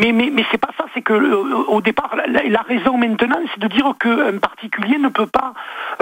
Mais, 0.00 0.12
mais, 0.12 0.30
mais 0.32 0.44
c'est 0.50 0.58
pas 0.58 0.70
ça, 0.78 0.84
c'est 0.94 1.02
que 1.02 1.12
euh, 1.12 1.64
au 1.68 1.80
départ, 1.82 2.16
la, 2.26 2.60
raison 2.62 2.96
maintenant, 2.96 3.36
c'est 3.54 3.60
de 3.60 3.68
dire 3.68 3.92
qu'un 4.00 4.38
particulier 4.38 4.96
ne 4.98 5.08
peut 5.08 5.26
pas, 5.26 5.52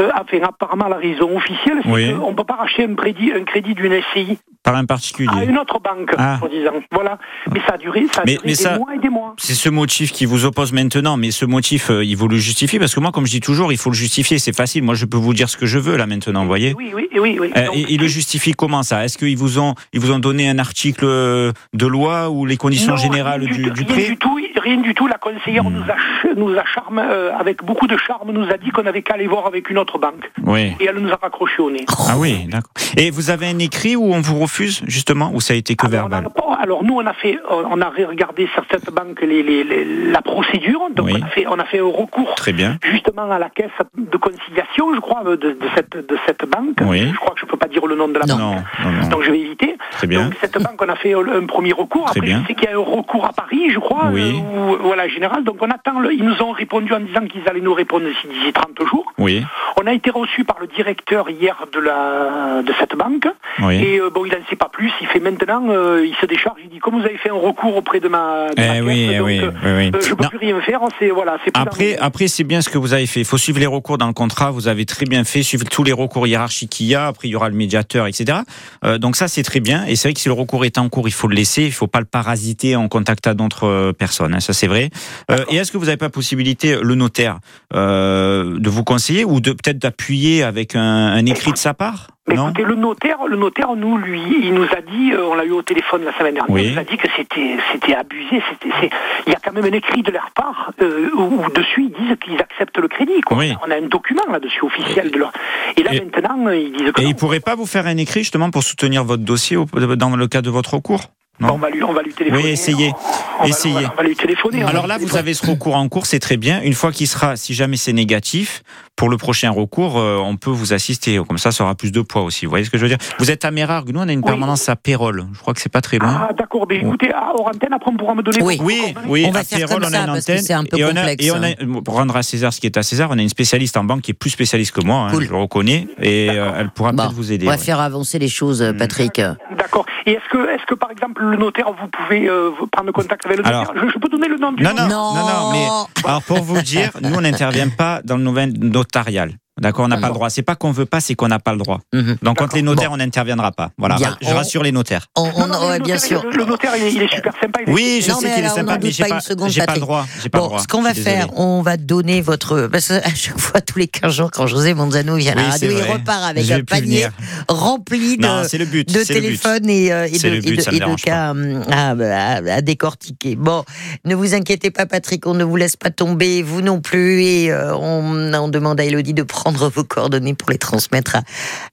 euh, 0.01 0.11
enfin, 0.15 0.39
apparemment 0.45 0.87
la 0.89 0.97
raison 0.97 1.37
officielle, 1.37 1.81
c'est 1.83 1.91
Oui. 1.91 2.15
qu'on 2.15 2.31
ne 2.31 2.37
peut 2.37 2.45
pas 2.45 2.55
racheter 2.57 2.85
un 2.85 2.95
crédit, 2.95 3.33
un 3.33 3.45
crédit 3.45 3.75
d'une 3.75 3.93
SCI 4.01 4.39
Par 4.63 4.77
un 4.77 4.85
particulier. 4.85 5.29
à 5.37 5.43
une 5.45 5.59
autre 5.59 5.81
banque, 5.81 6.13
Ah. 6.17 6.37
soi-disant. 6.39 6.73
Voilà. 6.93 7.19
Mais 7.53 7.61
ça 7.67 7.75
a 7.75 7.79
duré, 7.79 8.07
ça 8.13 8.21
a 8.21 8.25
Mais- 8.25 8.35
duré 8.37 8.49
des 8.49 8.55
ça- 8.55 8.79
mois 8.79 8.95
et 8.95 8.99
des 8.99 9.09
mois. 9.09 9.35
C'est 9.39 9.55
ce 9.55 9.69
motif 9.69 10.13
qui 10.13 10.27
vous 10.27 10.45
oppose 10.45 10.73
maintenant, 10.73 11.17
mais 11.17 11.31
ce 11.33 11.45
motif, 11.45 11.91
euh, 11.91 12.05
il 12.05 12.17
vous 12.17 12.29
le 12.29 12.37
justifier 12.37 12.79
parce 12.79 12.95
que 12.95 13.01
moi, 13.01 13.11
comme 13.11 13.27
je 13.27 13.33
dis 13.33 13.41
toujours, 13.41 13.73
il 13.73 13.79
faut 13.79 13.91
le 13.91 13.97
justifier. 13.97 14.39
C'est 14.39 14.55
facile. 14.57 14.83
Moi, 14.85 14.95
je 14.95 15.07
peux 15.07 15.17
vous 15.19 15.35
dire 15.35 15.49
ce 15.49 15.57
que 15.57 15.67
je 15.67 15.79
veux 15.79 15.97
là 15.97 16.07
maintenant, 16.07 16.43
vous 16.43 16.47
voyez. 16.49 16.75
Oui, 16.77 16.93
oui, 16.95 17.09
oui, 17.19 17.39
oui. 17.41 17.51
Euh, 17.57 17.67
Donc, 17.67 17.75
il 17.77 18.01
le 18.01 18.07
justifie 18.07 18.53
comment 18.53 18.83
ça? 18.85 19.05
Est-ce 19.05 19.19
qu'ils 19.19 19.37
vous 19.37 19.59
ont 19.59 19.75
ils 19.93 20.01
vous 20.01 20.13
ont 20.13 20.19
donné 20.21 20.49
un 20.49 20.59
article 20.59 21.05
euh, 21.05 21.53
de 21.75 21.87
loi 21.87 22.31
ou 22.31 22.47
les 22.47 22.57
conditions 22.57 22.93
Non, 22.93 22.97
générales 22.97 23.41
du 23.47 23.71
rien 23.95 24.09
du 24.11 24.17
tout, 24.17 24.39
rien 24.63 24.77
du 24.79 24.95
tout. 24.95 25.07
La 25.07 25.19
conseillère 25.19 25.65
Hmm. 25.65 25.73
nous 25.75 25.83
a, 25.83 26.35
nous 26.35 26.59
a 26.59 26.65
charme, 26.65 26.99
euh, 26.99 27.33
avec 27.39 27.63
beaucoup 27.65 27.87
de 27.87 27.97
charme, 27.97 28.31
nous 28.33 28.49
a 28.51 28.57
dit 28.57 28.71
qu'on 28.71 28.87
avait 28.87 29.03
qu'à 29.03 29.15
aller 29.15 29.27
voir 29.27 29.47
avec 29.47 29.71
une 29.71 29.79
autre 29.79 29.99
banque. 29.99 30.31
Oui. 30.45 30.75
Et 30.81 30.87
elle 30.87 30.97
nous 30.99 31.11
a 31.13 31.19
raccroché 31.21 31.61
au 31.63 31.71
nez. 31.71 31.85
Ah 31.89 32.17
oui, 32.19 32.47
d'accord. 32.49 32.71
Et 32.97 33.11
vous 33.11 33.31
avez 33.31 33.47
un 33.49 33.59
écrit 33.59 33.97
où 33.97 34.13
on 34.13 34.21
vous 34.21 34.39
refuse 34.39 34.83
justement 34.87 35.31
ou 35.35 35.41
ça 35.41 35.55
a 35.55 35.57
été 35.57 35.75
que 35.77 35.87
verbal 35.87 36.29
Bon, 36.37 36.53
alors 36.55 36.85
nous 36.85 36.95
on 36.95 37.07
a 37.07 37.13
fait, 37.13 37.39
on 37.51 37.81
a 37.81 37.89
regardé 37.89 38.49
sur 38.55 38.65
cette 38.71 38.91
banque 38.93 39.21
les, 39.23 39.43
les- 39.43 39.65
les- 39.65 40.11
la 40.11 40.23
procédure, 40.23 40.81
donc 40.95 41.09
on, 41.13 41.23
a 41.23 41.27
fait, 41.29 41.47
on 41.49 41.59
a 41.59 41.65
fait 41.65 41.81
un 41.81 41.85
recours 41.85 42.35
Très 42.35 42.53
bien. 42.53 42.79
justement 42.91 43.31
à 43.31 43.39
la 43.39 43.51
caisse 43.51 43.71
de 43.97 44.17
conciliation, 44.17 44.95
je 44.95 45.01
crois, 45.01 45.23
de, 45.25 45.37
de 45.37 45.57
cette, 45.75 45.97
de 45.97 46.17
cette 46.27 46.45
banque. 46.49 46.77
Oui. 46.83 47.09
Je 47.13 47.17
crois 47.17 47.35
que 47.35 47.41
je 47.41 47.47
peux 47.47 47.57
pas 47.57 47.69
dire 47.69 47.87
le 47.87 47.95
nom 47.97 48.09
de 48.09 48.19
la 48.19 48.27
Non, 48.27 48.37
banque, 48.37 48.65
non, 48.85 48.91
non. 49.03 49.09
donc 49.09 49.23
je 49.25 49.31
vais 49.31 49.41
éviter. 49.41 49.77
Très 49.93 50.07
bien. 50.07 50.25
Donc 50.25 50.35
cette 50.41 50.61
banque, 50.63 50.81
on 50.83 50.89
a 50.89 50.97
fait 50.97 51.15
un 51.15 51.47
premier 51.47 51.73
recours. 51.73 52.05
Très 52.07 52.19
Après, 52.21 52.29
bien. 52.29 52.43
je 52.43 52.49
sais 52.49 52.55
qu'il 52.55 52.69
y 52.69 52.73
a 52.73 52.77
un 52.77 52.83
recours 52.83 53.25
à 53.25 53.33
Paris, 53.33 53.68
je 53.73 53.79
crois, 53.79 54.07
Oui. 54.13 54.35
euh, 54.43 54.73
ou- 54.75 54.79
voilà, 54.83 55.09
général. 55.09 55.45
Donc 55.45 55.57
on 55.61 55.71
attend. 55.71 56.01
le- 56.01 56.13
ils 56.13 56.25
nous 56.25 56.41
ont 56.43 56.53
répondu 56.53 56.93
en 56.93 57.01
disant 57.01 57.21
qu'ils 57.27 57.49
allaient 57.49 57.61
nous 57.61 57.75
répondre 57.75 58.07
d'ici 58.07 58.27
d'ici 58.29 58.53
30 58.53 58.79
jours. 58.89 59.13
Oui. 59.19 59.43
On 59.81 59.87
a 59.87 59.93
été 59.93 60.11
reçu 60.11 60.45
par 60.45 60.57
le 60.61 60.67
directeur 60.67 61.31
hier 61.31 61.57
de 61.73 61.79
la 61.81 62.63
de 62.63 62.73
cette 62.79 62.95
banque. 62.97 63.27
Oui. 63.61 63.77
Et 63.83 64.01
euh, 64.01 64.11
bon, 64.11 64.25
il 64.25 64.33
n'en 64.33 64.39
sait 64.51 64.57
pas 64.57 64.69
plus. 64.69 64.91
Il 65.01 65.07
fait 65.07 65.21
maintenant, 65.21 65.63
euh, 65.69 66.05
il 66.07 66.15
se 66.17 66.27
décharge. 66.27 66.59
Il 66.63 66.71
dit 66.71 66.79
comme 66.79 66.99
vous 67.01 67.05
avez 67.07 67.17
fait 67.19 67.31
un 67.31 67.35
recours 67.35 67.77
auprès 67.77 68.01
de 68.01 68.09
ma, 68.09 68.49
de 68.55 68.61
ma 68.61 68.67
Eh 68.67 68.79
caisse, 68.79 68.83
oui, 68.85 69.09
eh 69.11 69.17
donc, 69.19 69.27
oui, 69.27 69.41
euh, 69.41 69.51
oui, 69.65 69.71
oui. 69.77 69.91
euh, 69.95 70.01
je 70.01 70.15
peux 70.15 70.23
Non. 70.25 70.29
plus 70.29 70.39
rien 70.39 70.61
faire. 70.61 70.81
C'est 70.99 71.11
voilà, 71.11 71.39
c'est 71.45 71.51
plus 71.53 71.59
dans 71.61 71.63
Après, 71.71 71.97
après 71.99 72.29
c'est 72.29 72.45
bien 72.45 72.61
ce 72.61 72.69
que 72.69 72.79
vous 72.79 72.93
avez 72.93 73.07
fait. 73.07 73.21
Il 73.21 73.27
faut 73.27 73.39
suivre 73.39 73.59
les 73.61 73.67
recours 73.67 73.99
dans 73.99 74.07
le 74.07 74.13
contrat. 74.13 74.51
Vous 74.51 74.69
avez 74.69 74.85
très 74.87 75.07
bien 75.07 75.25
fait, 75.25 75.43
suivre 75.43 75.65
tous 75.65 75.85
les 75.85 75.93
recours 75.93 76.27
hiérarchiques 76.27 76.71
qu'il 76.71 76.87
y 76.87 76.95
a. 76.95 77.07
Après, 77.07 77.29
il 77.29 77.33
y 77.33 77.37
aura 77.37 77.49
le 77.49 77.55
médiateur, 77.57 78.07
etc. 78.07 78.39
Euh, 78.85 78.99
donc 78.99 79.17
ça, 79.17 79.29
c'est 79.29 79.43
très 79.43 79.61
bien. 79.61 79.85
Et 79.87 79.97
c'est 79.97 80.09
vrai 80.09 80.15
que 80.15 80.21
si 80.21 80.29
le 80.29 80.35
recours 80.35 80.65
est 80.65 80.79
en 80.79 80.89
cours, 80.89 81.09
il 81.09 81.13
faut 81.13 81.29
le 81.29 81.35
laisser. 81.37 81.63
Il 81.65 81.73
faut 81.73 81.87
pas 81.87 82.01
le 82.01 82.07
parasiter 82.07 82.77
en 82.77 82.89
contact 82.89 83.27
à 83.27 83.35
d'autres 83.59 83.67
euh, 83.67 83.93
personnes. 83.93 84.35
hein. 84.35 84.41
Ça, 84.41 84.53
c'est 84.53 84.67
vrai. 84.67 84.91
Euh, 85.31 85.45
et 85.51 85.57
est-ce 85.57 85.73
que 85.73 85.79
vous 85.79 85.87
n'avez 85.87 85.97
pas 85.97 86.09
possibilité, 86.11 86.77
le 86.83 86.95
notaire, 86.95 87.39
euh, 87.75 88.59
de 88.59 88.71
vous 88.71 88.85
conseiller 88.85 89.25
ou 89.25 89.41
de 89.41 89.53
peut-être 89.53 89.79
d'appuyer 89.79 90.43
avec 90.43 90.75
un, 90.75 90.81
un 90.81 91.27
écrit 91.27 91.53
de 91.53 91.59
sa 91.59 91.75
part? 91.75 92.09
Non? 92.35 92.51
écoutez, 92.51 92.65
le 92.65 92.75
notaire, 92.75 93.17
le 93.27 93.37
notaire, 93.39 93.75
nous, 93.75 93.97
lui, 93.97 94.21
il 94.43 94.53
nous 94.53 94.65
a 94.65 94.83
dit, 94.83 95.13
euh, 95.13 95.25
on 95.31 95.35
l'a 95.35 95.47
eu 95.47 95.51
au 95.53 95.63
téléphone 95.63 96.05
la 96.05 96.13
semaine 96.19 96.35
dernière, 96.35 96.51
Oui. 96.51 96.67
il 96.67 96.73
nous 96.75 96.79
a 96.79 96.85
dit 96.85 96.99
que 96.99 97.09
c'était, 97.17 97.57
c'était 97.73 97.95
abusé. 97.95 98.43
C'était, 98.51 98.91
il 99.27 99.33
y 99.33 99.35
a 99.35 99.39
quand 99.43 99.53
même 99.55 99.65
un 99.65 99.75
écrit 99.75 100.03
de 100.03 100.11
leur 100.11 100.31
part 100.33 100.73
euh, 100.83 101.09
où, 101.17 101.23
où 101.43 101.51
dessus 101.51 101.85
ils 101.89 102.05
disent 102.07 102.17
qu'ils 102.23 102.39
acceptent 102.39 102.77
le 102.77 102.89
crédit. 102.89 103.23
Quoi. 103.25 103.39
Oui. 103.39 103.55
On 103.67 103.71
a 103.71 103.77
un 103.77 103.89
document 103.89 104.25
là-dessus 104.31 104.63
officiel 104.63 105.11
de 105.11 105.19
leur. 105.19 105.33
Et 105.79 105.83
là 105.83 105.93
maintenant, 105.93 106.51
ils 106.51 106.71
disent 106.73 106.93
que 106.93 107.01
Et 107.01 107.05
non. 107.05 107.11
il 107.11 107.17
pourrait 107.17 107.41
pas 107.41 107.55
vous 107.55 107.65
faire 107.67 107.87
un 107.87 107.97
écrit 107.97 108.21
justement 108.21 108.51
pour 108.51 108.63
soutenir 108.63 109.05
votre 109.05 109.23
dossier 109.25 109.57
dans 109.97 110.15
le 110.15 110.27
cas 110.29 110.43
de 110.43 110.51
votre 110.51 110.75
recours? 110.75 111.01
Non 111.41 111.55
on 111.55 111.59
va 111.59 111.71
lui, 111.71 111.83
on 111.83 111.93
va 111.93 112.03
lui 112.03 112.13
téléphoner. 112.13 112.43
Oui, 112.43 112.51
essayez. 112.51 112.93
On 113.41 113.45
essayez. 113.45 113.77
on 113.77 113.81
va- 113.81 113.93
on 113.93 113.97
va 113.97 114.03
lui 114.03 114.17
téléphoner. 114.17 114.59
on 114.63 114.65
va 114.65 114.71
Alors 114.71 114.87
là, 114.87 114.99
vous 114.99 115.17
avez 115.17 115.35
ce 115.35 115.47
recours 115.47 115.77
en 115.77 115.89
cours, 115.89 116.07
c'est 116.07 116.19
très 116.19 116.37
bien. 116.37 116.61
Une 116.63 116.75
fois 116.75 116.91
qu'il 116.93 117.07
sera, 117.09 117.37
si 117.37 117.55
jamais 117.55 117.77
c'est 117.77 117.93
négatif, 117.93 118.63
pour 118.99 119.09
le 119.09 119.17
prochain 119.17 119.51
recours, 119.51 119.97
euh, 119.97 120.17
on 120.19 120.37
peut 120.37 120.51
vous 120.51 120.73
assister. 120.73 121.19
Comme 121.27 121.39
ça, 121.39 121.53
ça 121.53 121.63
aura 121.63 121.75
plus 121.77 121.93
de 121.93 122.01
poids 122.03 122.23
aussi. 122.23 122.45
Vous 122.47 122.51
voyez 122.51 122.65
ce 122.65 122.71
que 122.71 122.77
je 122.79 122.83
veux 122.83 122.89
dire? 122.89 122.99
Vous 123.21 123.31
êtes 123.31 123.45
à 123.45 123.51
Mérargues, 123.53 123.91
nous 123.95 124.01
on 124.01 124.09
a 124.09 124.13
une 124.13 124.19
Oui. 124.19 124.25
permanence 124.27 124.69
à 124.69 124.75
Pérol. 124.77 125.25
Je 125.33 125.39
crois 125.39 125.55
que 125.55 125.61
c'est 125.61 125.69
pas 125.73 125.81
très 125.81 125.99
loin. 125.99 126.27
Ah, 126.29 126.33
d'accord. 126.37 126.67
Mais 126.69 126.79
écoutez, 126.79 127.13
à 127.15 127.33
hors 127.33 127.47
antenne, 127.49 127.73
après, 127.73 127.93
on 127.93 127.97
pourra 127.97 128.15
me 128.17 128.23
donner. 128.23 128.43
Oui. 128.43 128.59
Oui, 128.61 128.95
oui, 129.07 129.25
On 129.27 129.31
va 129.31 129.39
à 129.41 129.45
faire 129.45 129.67
Pérol, 129.69 129.83
on 129.89 129.93
a 129.95 129.99
une 129.99 130.11
antenne. 130.11 130.39
c'est 130.43 130.53
un 130.53 130.65
peu 130.65 130.77
et 130.79 130.85
on 130.85 130.89
a, 130.89 130.95
complexe, 130.95 131.25
et 131.25 131.31
on 131.31 131.43
a- 131.43 131.81
pour 131.83 131.95
rendre 131.95 132.17
à 132.17 132.23
César 132.25 132.53
ce 132.53 132.61
qui 132.61 132.67
est 132.67 132.77
à 132.77 132.83
César, 132.83 133.09
on 133.13 133.19
a 133.19 133.23
une 133.23 133.29
spécialiste 133.29 133.77
en 133.77 133.85
banque 133.85 134.03
qui 134.03 134.11
est 134.11 134.15
plus 134.15 134.31
spécialiste 134.31 134.73
que 134.73 134.81
moi, 134.85 134.97
hein, 135.07 135.11
Cool. 135.13 135.25
je 135.27 135.31
le 135.31 135.37
reconnais, 135.37 135.87
et 136.03 136.31
euh, 136.31 136.51
elle 136.59 136.71
pourra 136.71 136.91
Bon, 136.93 137.05
peut-être 137.05 137.15
vous 137.15 137.31
aider. 137.33 137.47
on 137.47 137.51
va 137.51 137.57
ouais. 137.57 137.63
faire 137.63 137.79
avancer 137.81 138.19
les 138.19 138.29
choses, 138.29 138.63
euh, 138.63 138.73
Patrick. 138.73 139.21
D'accord. 139.57 139.87
Et 140.07 140.13
est-ce 140.13 140.29
que, 140.33 140.39
est-ce 140.55 140.65
que, 140.67 140.75
par 140.75 140.91
exemple, 140.91 141.23
le 141.23 141.37
notaire, 141.37 141.67
vous 141.69 141.87
pouvez 141.89 142.29
euh, 142.29 142.51
prendre 142.73 142.91
contact 142.93 143.25
avec 143.27 143.39
le 143.39 143.47
Alors- 143.47 143.67
notaire? 143.69 143.83
Je, 143.87 143.93
je 143.93 143.99
peux 143.99 144.09
donner 144.09 144.27
le 144.29 144.39
nom 144.39 144.51
du 144.53 144.63
Non, 144.63 144.71
non, 144.75 144.89
Non. 144.89 145.15
non, 145.15 145.27
non, 145.27 145.53
mais 145.53 145.67
alors 146.09 146.23
pour 146.23 146.43
vous 146.43 146.61
dire, 146.63 146.91
nous 147.03 147.15
on 147.15 147.21
n'intervient 147.21 147.69
pas 147.69 148.01
dans 148.05 148.17
le 148.17 148.25
domaine 148.25 148.53
notarial. 148.89 149.39
D'accord, 149.61 149.85
on 149.87 149.89
n'a 149.89 149.97
pas 149.99 150.09
le 150.09 150.15
droit. 150.15 150.31
C'est 150.31 150.43
pas 150.43 150.55
qu'on 150.57 150.71
veut 150.73 150.87
pas, 150.87 151.01
c'est 151.01 151.15
qu'on 151.15 151.29
n'a 151.29 151.39
pas 151.39 151.53
le 151.53 151.59
droit. 151.59 151.81
Mhm. 151.93 152.17
Donc 152.23 152.39
contre 152.39 152.57
les 152.57 152.63
notaires, 152.63 152.93
on 152.93 152.97
n'interviendra 152.97 153.53
pas. 153.53 153.71
Voilà, 153.79 153.97
Bien. 153.97 154.17
je 154.21 154.31
rassure 154.33 154.63
les 154.63 154.73
notaires. 154.73 155.07
On, 155.17 155.23
on- 155.37 155.41
Non, 155.41 155.47
non, 155.49 155.69
ouais, 155.69 155.79
le 155.79 155.85
bien 155.85 155.95
notaire, 155.95 156.09
sûr. 156.09 156.25
Le, 156.25 156.37
le 156.37 156.45
notaire, 156.45 156.73
il 156.77 156.85
est, 156.85 156.93
il 156.93 157.03
est 157.03 157.15
super 157.15 157.33
sympa. 157.41 157.61
il 157.67 157.71
est- 157.71 157.73
Oui, 157.73 158.01
je 158.05 158.11
Non, 158.11 158.19
sais 158.21 158.35
qu'il 158.35 158.45
est 158.45 158.49
sympa, 158.49 158.79
mais 158.83 158.91
j'ai 158.91 159.03
pas 159.05 159.09
pas, 159.09 159.15
une 159.17 159.21
seconde, 159.21 159.51
j'ai 159.51 159.63
pas 159.65 159.75
le 159.75 159.81
droit. 159.81 160.07
J'ai 160.23 160.29
pas 160.29 160.39
le 160.39 160.43
Bon, 160.43 160.49
droit. 160.49 160.61
ce 160.63 160.67
qu'on 160.69 160.83
va 160.83 160.93
désolé. 160.93 161.17
faire, 161.17 161.39
on 161.39 161.63
va 161.63 161.77
donner 161.77 162.21
votre. 162.21 162.69
Parce 162.71 162.89
qu'à 162.89 163.15
chaque 163.15 163.39
fois, 163.39 163.61
tous 163.61 163.79
les 163.79 163.89
15 163.89 164.13
jours, 164.15 164.31
quand 164.31 164.47
José 164.47 164.75
Monzano 164.75 165.17
vient 165.17 165.33
à 165.33 165.35
la 165.37 165.43
Oui, 165.43 165.51
radio, 165.51 165.71
c'est 165.71 165.77
il 165.87 165.93
repart 165.93 166.23
avec 166.25 166.51
un 166.51 166.63
panier 166.65 167.07
rempli 167.49 168.17
de, 168.17 169.05
téléphones 169.05 169.69
et, 169.71 169.89
de, 169.91 170.29
le 170.29 170.41
but, 170.41 170.53
et 170.53 170.57
de- 170.57 170.63
ça 170.63 170.71
me 170.71 170.77
et 170.77 170.81
de 170.81 170.85
dérange 170.85 171.03
cas 171.03 171.35
à, 171.71 171.91
à- 171.91 172.55
à 172.57 172.61
décortiquer. 172.61 173.37
Bon, 173.37 173.65
ne 174.05 174.15
vous 174.15 174.35
inquiétez 174.35 174.71
pas, 174.71 174.87
Patrick, 174.87 175.27
on 175.27 175.35
ne 175.35 175.45
vous 175.45 175.57
laisse 175.57 175.77
pas 175.77 175.91
tomber, 175.91 176.43
vous 176.43 176.61
non 176.63 176.81
plus. 176.81 177.23
Et 177.23 177.51
euh, 177.51 177.75
on, 177.77 178.33
on 178.35 178.49
demande 178.49 178.81
à 178.81 178.85
Elodie 178.85 179.15
de 179.15 179.23
prendre 179.23 179.48
vos 179.57 179.85
coordonnées 179.85 180.35
pour 180.35 180.51
les 180.51 180.59
transmettre 180.59 181.17
à, 181.17 181.23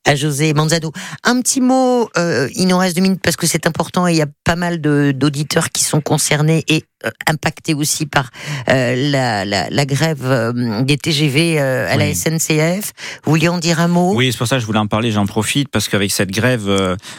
à 0.05 0.15
José 0.15 0.53
Manzano. 0.53 0.91
Un 1.23 1.41
petit 1.41 1.61
mot, 1.61 2.09
euh, 2.17 2.47
il 2.55 2.67
nous 2.67 2.77
reste 2.77 2.95
deux 2.95 3.01
minutes 3.01 3.21
parce 3.21 3.35
que 3.35 3.47
c'est 3.47 3.67
important 3.67 4.07
et 4.07 4.13
il 4.13 4.17
y 4.17 4.21
a 4.21 4.27
pas 4.43 4.55
mal 4.55 4.79
d'auditeurs 4.79 5.69
qui 5.69 5.83
sont 5.83 6.01
concernés 6.01 6.63
et 6.67 6.83
euh, 7.05 7.09
impactés 7.27 7.73
aussi 7.73 8.05
par 8.05 8.29
euh, 8.69 9.11
la, 9.11 9.45
la, 9.45 9.69
la 9.69 9.85
grève 9.85 10.53
des 10.83 10.97
TGV 10.97 11.59
à 11.59 11.97
la. 11.97 12.05
SNCF. 12.15 12.93
Vous 13.25 13.31
vouliez 13.31 13.49
en 13.49 13.57
dire 13.57 13.79
un 13.79 13.87
mot? 13.87 14.13
Oui, 14.15 14.31
c'est 14.31 14.37
pour 14.37 14.47
ça 14.47 14.55
que 14.55 14.61
je 14.61 14.65
voulais 14.65 14.79
en 14.79 14.87
parler, 14.87 15.11
j'en 15.11 15.25
profite, 15.25 15.69
parce 15.69 15.89
qu'avec 15.89 16.11
cette 16.11 16.31
grève, 16.31 16.69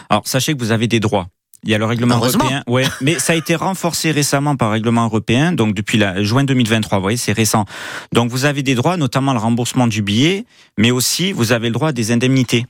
alors 0.08 0.22
sachez 0.26 0.54
que 0.54 0.58
vous 0.58 0.72
avez 0.72 0.86
des 0.86 1.00
droits. 1.00 1.26
Il 1.64 1.70
y 1.70 1.74
a 1.74 1.78
le 1.78 1.84
règlement 1.84 2.16
européen, 2.38 2.62
ouais, 2.68 2.84
mais 3.00 3.18
ça 3.18 3.32
a 3.32 3.36
été 3.36 3.56
renforcé 3.56 4.10
récemment 4.12 4.56
par 4.56 4.68
le 4.68 4.72
règlement 4.74 5.04
européen, 5.04 5.52
donc 5.52 5.74
depuis 5.74 5.98
la, 5.98 6.22
juin 6.22 6.44
2023, 6.44 6.98
vous 6.98 7.02
voyez, 7.02 7.16
c'est 7.16 7.32
récent. 7.32 7.64
Donc 8.12 8.30
vous 8.30 8.44
avez 8.44 8.62
des 8.62 8.74
droits, 8.74 8.96
notamment 8.96 9.32
le 9.32 9.38
remboursement 9.40 9.86
du 9.88 10.02
billet, 10.02 10.44
mais 10.78 10.90
aussi 10.92 11.32
vous 11.32 11.52
avez 11.52 11.68
le 11.68 11.72
droit 11.72 11.88
à 11.88 11.92
des 11.92 12.12
indemnités. 12.12 12.66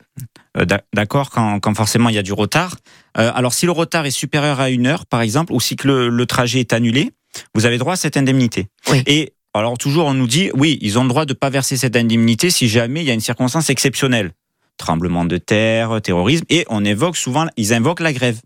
Euh, 0.57 0.64
d'ac- 0.64 0.85
D'accord, 0.94 1.31
quand, 1.31 1.61
quand 1.61 1.75
forcément 1.75 2.09
il 2.09 2.14
y 2.14 2.18
a 2.18 2.22
du 2.22 2.33
retard. 2.33 2.77
Euh, 3.18 3.31
alors 3.35 3.53
si 3.53 3.66
le 3.66 3.72
retard 3.72 4.07
est 4.07 4.11
supérieur 4.11 4.61
à 4.61 4.70
une 4.70 4.87
heure, 4.87 5.05
par 5.05 5.20
exemple, 5.20 5.53
ou 5.53 5.61
si 5.61 5.77
que 5.77 5.88
le, 5.88 6.09
le 6.09 6.27
trajet 6.27 6.61
est 6.61 6.72
annulé, 6.72 7.11
vous 7.55 7.66
avez 7.66 7.77
droit 7.79 7.94
à 7.94 7.96
cette 7.96 8.16
indemnité. 8.16 8.68
Oui. 8.90 9.03
Et 9.07 9.35
alors 9.53 9.77
toujours 9.77 10.07
on 10.07 10.14
nous 10.14 10.27
dit, 10.29 10.51
oui, 10.55 10.79
ils 10.81 10.99
ont 10.99 11.03
le 11.03 11.09
droit 11.11 11.27
de 11.27 11.35
pas 11.35 11.51
verser 11.51 11.77
cette 11.77 11.96
indemnité 11.96 12.49
si 12.51 12.68
jamais 12.68 13.03
il 13.03 13.07
y 13.07 13.11
a 13.11 13.14
une 13.14 13.20
circonstance 13.20 13.68
exceptionnelle 13.68 14.31
tremblement 14.79 15.25
de 15.25 15.38
terre, 15.38 16.01
terrorisme, 16.03 16.44
et 16.51 16.66
on 16.68 16.85
évoque 16.85 17.16
souvent, 17.16 17.46
ils 17.57 17.72
invoquent 17.72 18.01
la 18.01 18.12
grève. 18.12 18.38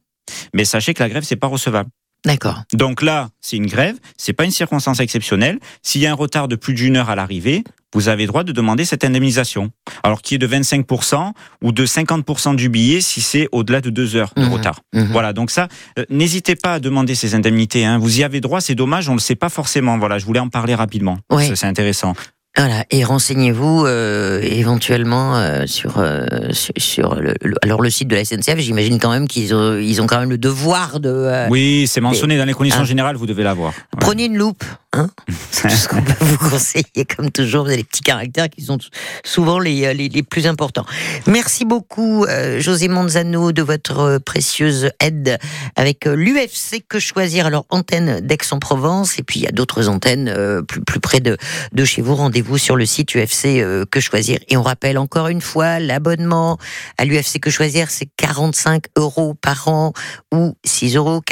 Mais 0.54 0.64
sachez 0.64 0.94
que 0.94 1.02
la 1.02 1.08
grève, 1.08 1.22
c'est 1.24 1.36
pas 1.36 1.46
recevable. 1.46 1.88
D'accord. 2.26 2.62
Donc 2.74 3.00
là, 3.00 3.30
c'est 3.40 3.56
une 3.56 3.64
grève, 3.66 3.96
c'est 4.18 4.34
pas 4.34 4.44
une 4.44 4.50
circonstance 4.50 5.00
exceptionnelle. 5.00 5.58
S'il 5.82 6.02
y 6.02 6.06
a 6.06 6.10
un 6.10 6.14
retard 6.14 6.48
de 6.48 6.56
plus 6.56 6.74
d'une 6.74 6.96
heure 6.98 7.08
à 7.08 7.14
l'arrivée, 7.14 7.64
vous 7.94 8.08
avez 8.08 8.26
droit 8.26 8.44
de 8.44 8.52
demander 8.52 8.84
cette 8.84 9.04
indemnisation. 9.04 9.70
Alors 10.02 10.20
qui 10.20 10.34
est 10.34 10.38
de 10.38 10.46
25% 10.46 11.32
ou 11.62 11.72
de 11.72 11.86
50% 11.86 12.54
du 12.56 12.68
billet 12.68 13.00
si 13.00 13.22
c'est 13.22 13.48
au-delà 13.52 13.80
de 13.80 13.88
deux 13.88 14.16
heures 14.16 14.32
de 14.36 14.42
Mhm. 14.44 14.52
retard. 14.52 14.80
Mhm. 14.92 15.08
Voilà, 15.12 15.32
donc 15.32 15.50
ça, 15.50 15.68
euh, 15.98 16.04
n'hésitez 16.10 16.56
pas 16.56 16.74
à 16.74 16.78
demander 16.78 17.14
ces 17.14 17.34
indemnités. 17.34 17.86
hein. 17.86 17.96
Vous 17.98 18.20
y 18.20 18.22
avez 18.22 18.42
droit, 18.42 18.60
c'est 18.60 18.74
dommage, 18.74 19.08
on 19.08 19.14
le 19.14 19.18
sait 19.20 19.34
pas 19.34 19.48
forcément. 19.48 19.96
Voilà, 19.98 20.18
je 20.18 20.26
voulais 20.26 20.40
en 20.40 20.48
parler 20.50 20.74
rapidement. 20.74 21.18
Oui. 21.32 21.50
C'est 21.56 21.66
intéressant. 21.66 22.14
Voilà, 22.56 22.84
et 22.90 23.04
renseignez-vous 23.04 23.84
euh, 23.86 24.40
éventuellement 24.42 25.36
euh, 25.36 25.66
sur, 25.66 25.98
euh, 25.98 26.26
sur, 26.50 26.74
sur 26.78 27.14
le, 27.14 27.34
le- 27.42 27.54
alors 27.62 27.80
le 27.80 27.90
site 27.90 28.08
de 28.08 28.16
la 28.16 28.24
SNCF. 28.24 28.58
J'imagine 28.58 28.98
quand 28.98 29.10
même 29.10 29.28
qu'ils 29.28 29.54
ont, 29.54 29.78
ils 29.78 30.02
ont 30.02 30.06
quand 30.06 30.18
même 30.18 30.30
le 30.30 30.36
devoir 30.36 30.98
de. 30.98 31.08
euh, 31.08 31.46
Oui, 31.48 31.86
c'est 31.88 32.00
mentionné 32.00 32.36
dans 32.36 32.44
les 32.44 32.52
conditions 32.52 32.82
Ah. 32.82 32.86
générales, 32.86 33.16
vous 33.16 33.26
devez 33.26 33.44
l'avoir. 33.44 33.72
Prenez 34.00 34.24
une 34.24 34.36
loupe, 34.36 34.64
hein. 35.00 35.10
C'est 35.50 35.68
tout 35.68 35.74
ce 35.74 35.88
qu'on 35.88 36.02
peut 36.02 36.12
vous 36.20 36.50
conseiller. 36.50 37.04
Comme 37.16 37.30
toujours, 37.30 37.64
vous 37.64 37.70
avez 37.70 37.78
les 37.78 37.84
petits 37.84 38.02
caractères 38.02 38.48
qui 38.48 38.62
sont 38.62 38.78
souvent 39.24 39.58
les, 39.58 39.86
euh, 39.86 39.92
les, 39.92 40.08
les 40.08 40.22
plus 40.22 40.46
importants. 40.46 40.86
Merci 41.26 41.64
beaucoup, 41.64 42.24
euh, 42.24 42.60
José 42.60 42.88
Monzano, 42.88 43.52
de 43.52 43.62
votre 43.62 43.98
euh, 43.98 44.18
précieuse 44.18 44.90
aide 45.00 45.38
avec 45.76 46.04
l'UFC 46.04 46.84
Que 46.88 46.98
Choisir. 46.98 47.46
Alors, 47.46 47.66
antenne 47.70 48.20
d'Aix-en-Provence, 48.20 49.18
et 49.18 49.22
puis 49.22 49.40
il 49.40 49.44
y 49.44 49.48
a 49.48 49.52
d'autres 49.52 49.88
antennes 49.88 50.28
euh, 50.28 50.62
plus, 50.62 50.82
plus 50.82 51.00
près 51.00 51.20
de, 51.20 51.36
de 51.72 51.84
chez 51.84 52.02
vous. 52.02 52.14
Rendez-vous 52.14 52.58
sur 52.58 52.76
le 52.76 52.86
site 52.86 53.14
UFC 53.14 53.46
euh, 53.46 53.84
Que 53.90 54.00
Choisir. 54.00 54.38
Et 54.48 54.56
on 54.56 54.62
rappelle 54.62 54.98
encore 54.98 55.28
une 55.28 55.40
fois, 55.40 55.78
l'abonnement 55.78 56.58
à 56.98 57.04
l'UFC 57.04 57.40
Que 57.40 57.50
Choisir, 57.50 57.90
c'est 57.90 58.08
45 58.16 58.84
euros 58.96 59.34
par 59.34 59.68
an 59.68 59.92
ou 60.32 60.54
6,99 60.66 60.96
euros 60.96 61.22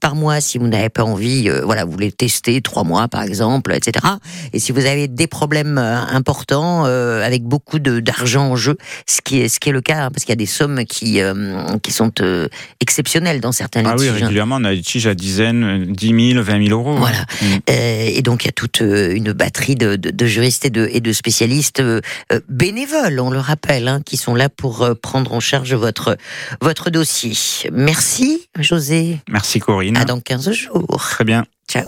par 0.00 0.14
mois 0.14 0.40
si 0.40 0.58
vous 0.58 0.68
n'avez 0.68 0.88
pas 0.88 1.04
envie, 1.04 1.48
voilà, 1.64 1.84
vous 1.84 1.92
voulez 1.92 2.12
tester 2.12 2.60
trois 2.60 2.81
mois 2.84 3.08
par 3.08 3.22
exemple, 3.22 3.72
etc. 3.72 4.06
Et 4.52 4.58
si 4.58 4.72
vous 4.72 4.84
avez 4.86 5.08
des 5.08 5.26
problèmes 5.26 5.78
euh, 5.78 6.00
importants 6.12 6.84
euh, 6.86 7.24
avec 7.24 7.42
beaucoup 7.44 7.78
d'argent 7.78 8.50
en 8.50 8.56
jeu, 8.56 8.76
ce 9.06 9.20
qui 9.22 9.40
est 9.40 9.48
ce 9.48 9.60
qui 9.60 9.68
est 9.68 9.72
le 9.72 9.80
cas, 9.80 10.04
hein, 10.04 10.10
parce 10.10 10.24
qu'il 10.24 10.30
y 10.32 10.32
a 10.32 10.36
des 10.36 10.46
sommes 10.46 10.84
qui 10.84 11.20
euh, 11.20 11.34
qui 11.82 11.92
sont 11.92 12.12
euh, 12.20 12.48
exceptionnelles 12.80 13.40
dans 13.40 13.52
certains 13.52 13.82
Ah 13.84 13.94
oui, 13.98 14.04
litiges. 14.06 14.22
hein. 14.22 14.24
régulièrement, 14.26 14.56
on 14.60 14.64
a 14.64 14.70
des 14.70 14.76
litiges 14.76 15.06
à 15.06 15.14
dizaines, 15.14 15.64
euh, 15.64 15.84
10 15.88 16.32
000, 16.34 16.42
20 16.44 16.66
000 16.68 16.78
euros. 16.78 16.96
Voilà. 16.96 17.24
Mm. 17.40 17.46
Et 17.68 18.22
donc 18.22 18.44
il 18.44 18.46
y 18.46 18.50
a 18.50 18.52
toute 18.52 18.80
une 18.80 19.32
batterie 19.32 19.74
de, 19.74 19.96
de, 19.96 20.10
de 20.10 20.26
juristes 20.26 20.64
et 20.64 20.70
de, 20.70 20.88
et 20.92 21.00
de 21.00 21.12
spécialistes 21.12 21.82
bénévoles, 22.48 23.20
on 23.20 23.30
le 23.30 23.38
rappelle, 23.38 23.88
hein, 23.88 24.00
qui 24.04 24.16
sont 24.16 24.34
là 24.34 24.48
pour 24.48 24.88
prendre 25.02 25.32
en 25.32 25.40
charge 25.40 25.74
votre 25.74 26.16
votre 26.60 26.90
dossier. 26.90 27.32
Merci, 27.72 28.48
José. 28.58 29.18
Merci 29.28 29.60
Corinne. 29.60 29.96
À 29.96 30.04
dans 30.04 30.20
15 30.20 30.52
jours. 30.52 30.96
Très 30.98 31.24
bien. 31.24 31.44
Ciao. 31.68 31.80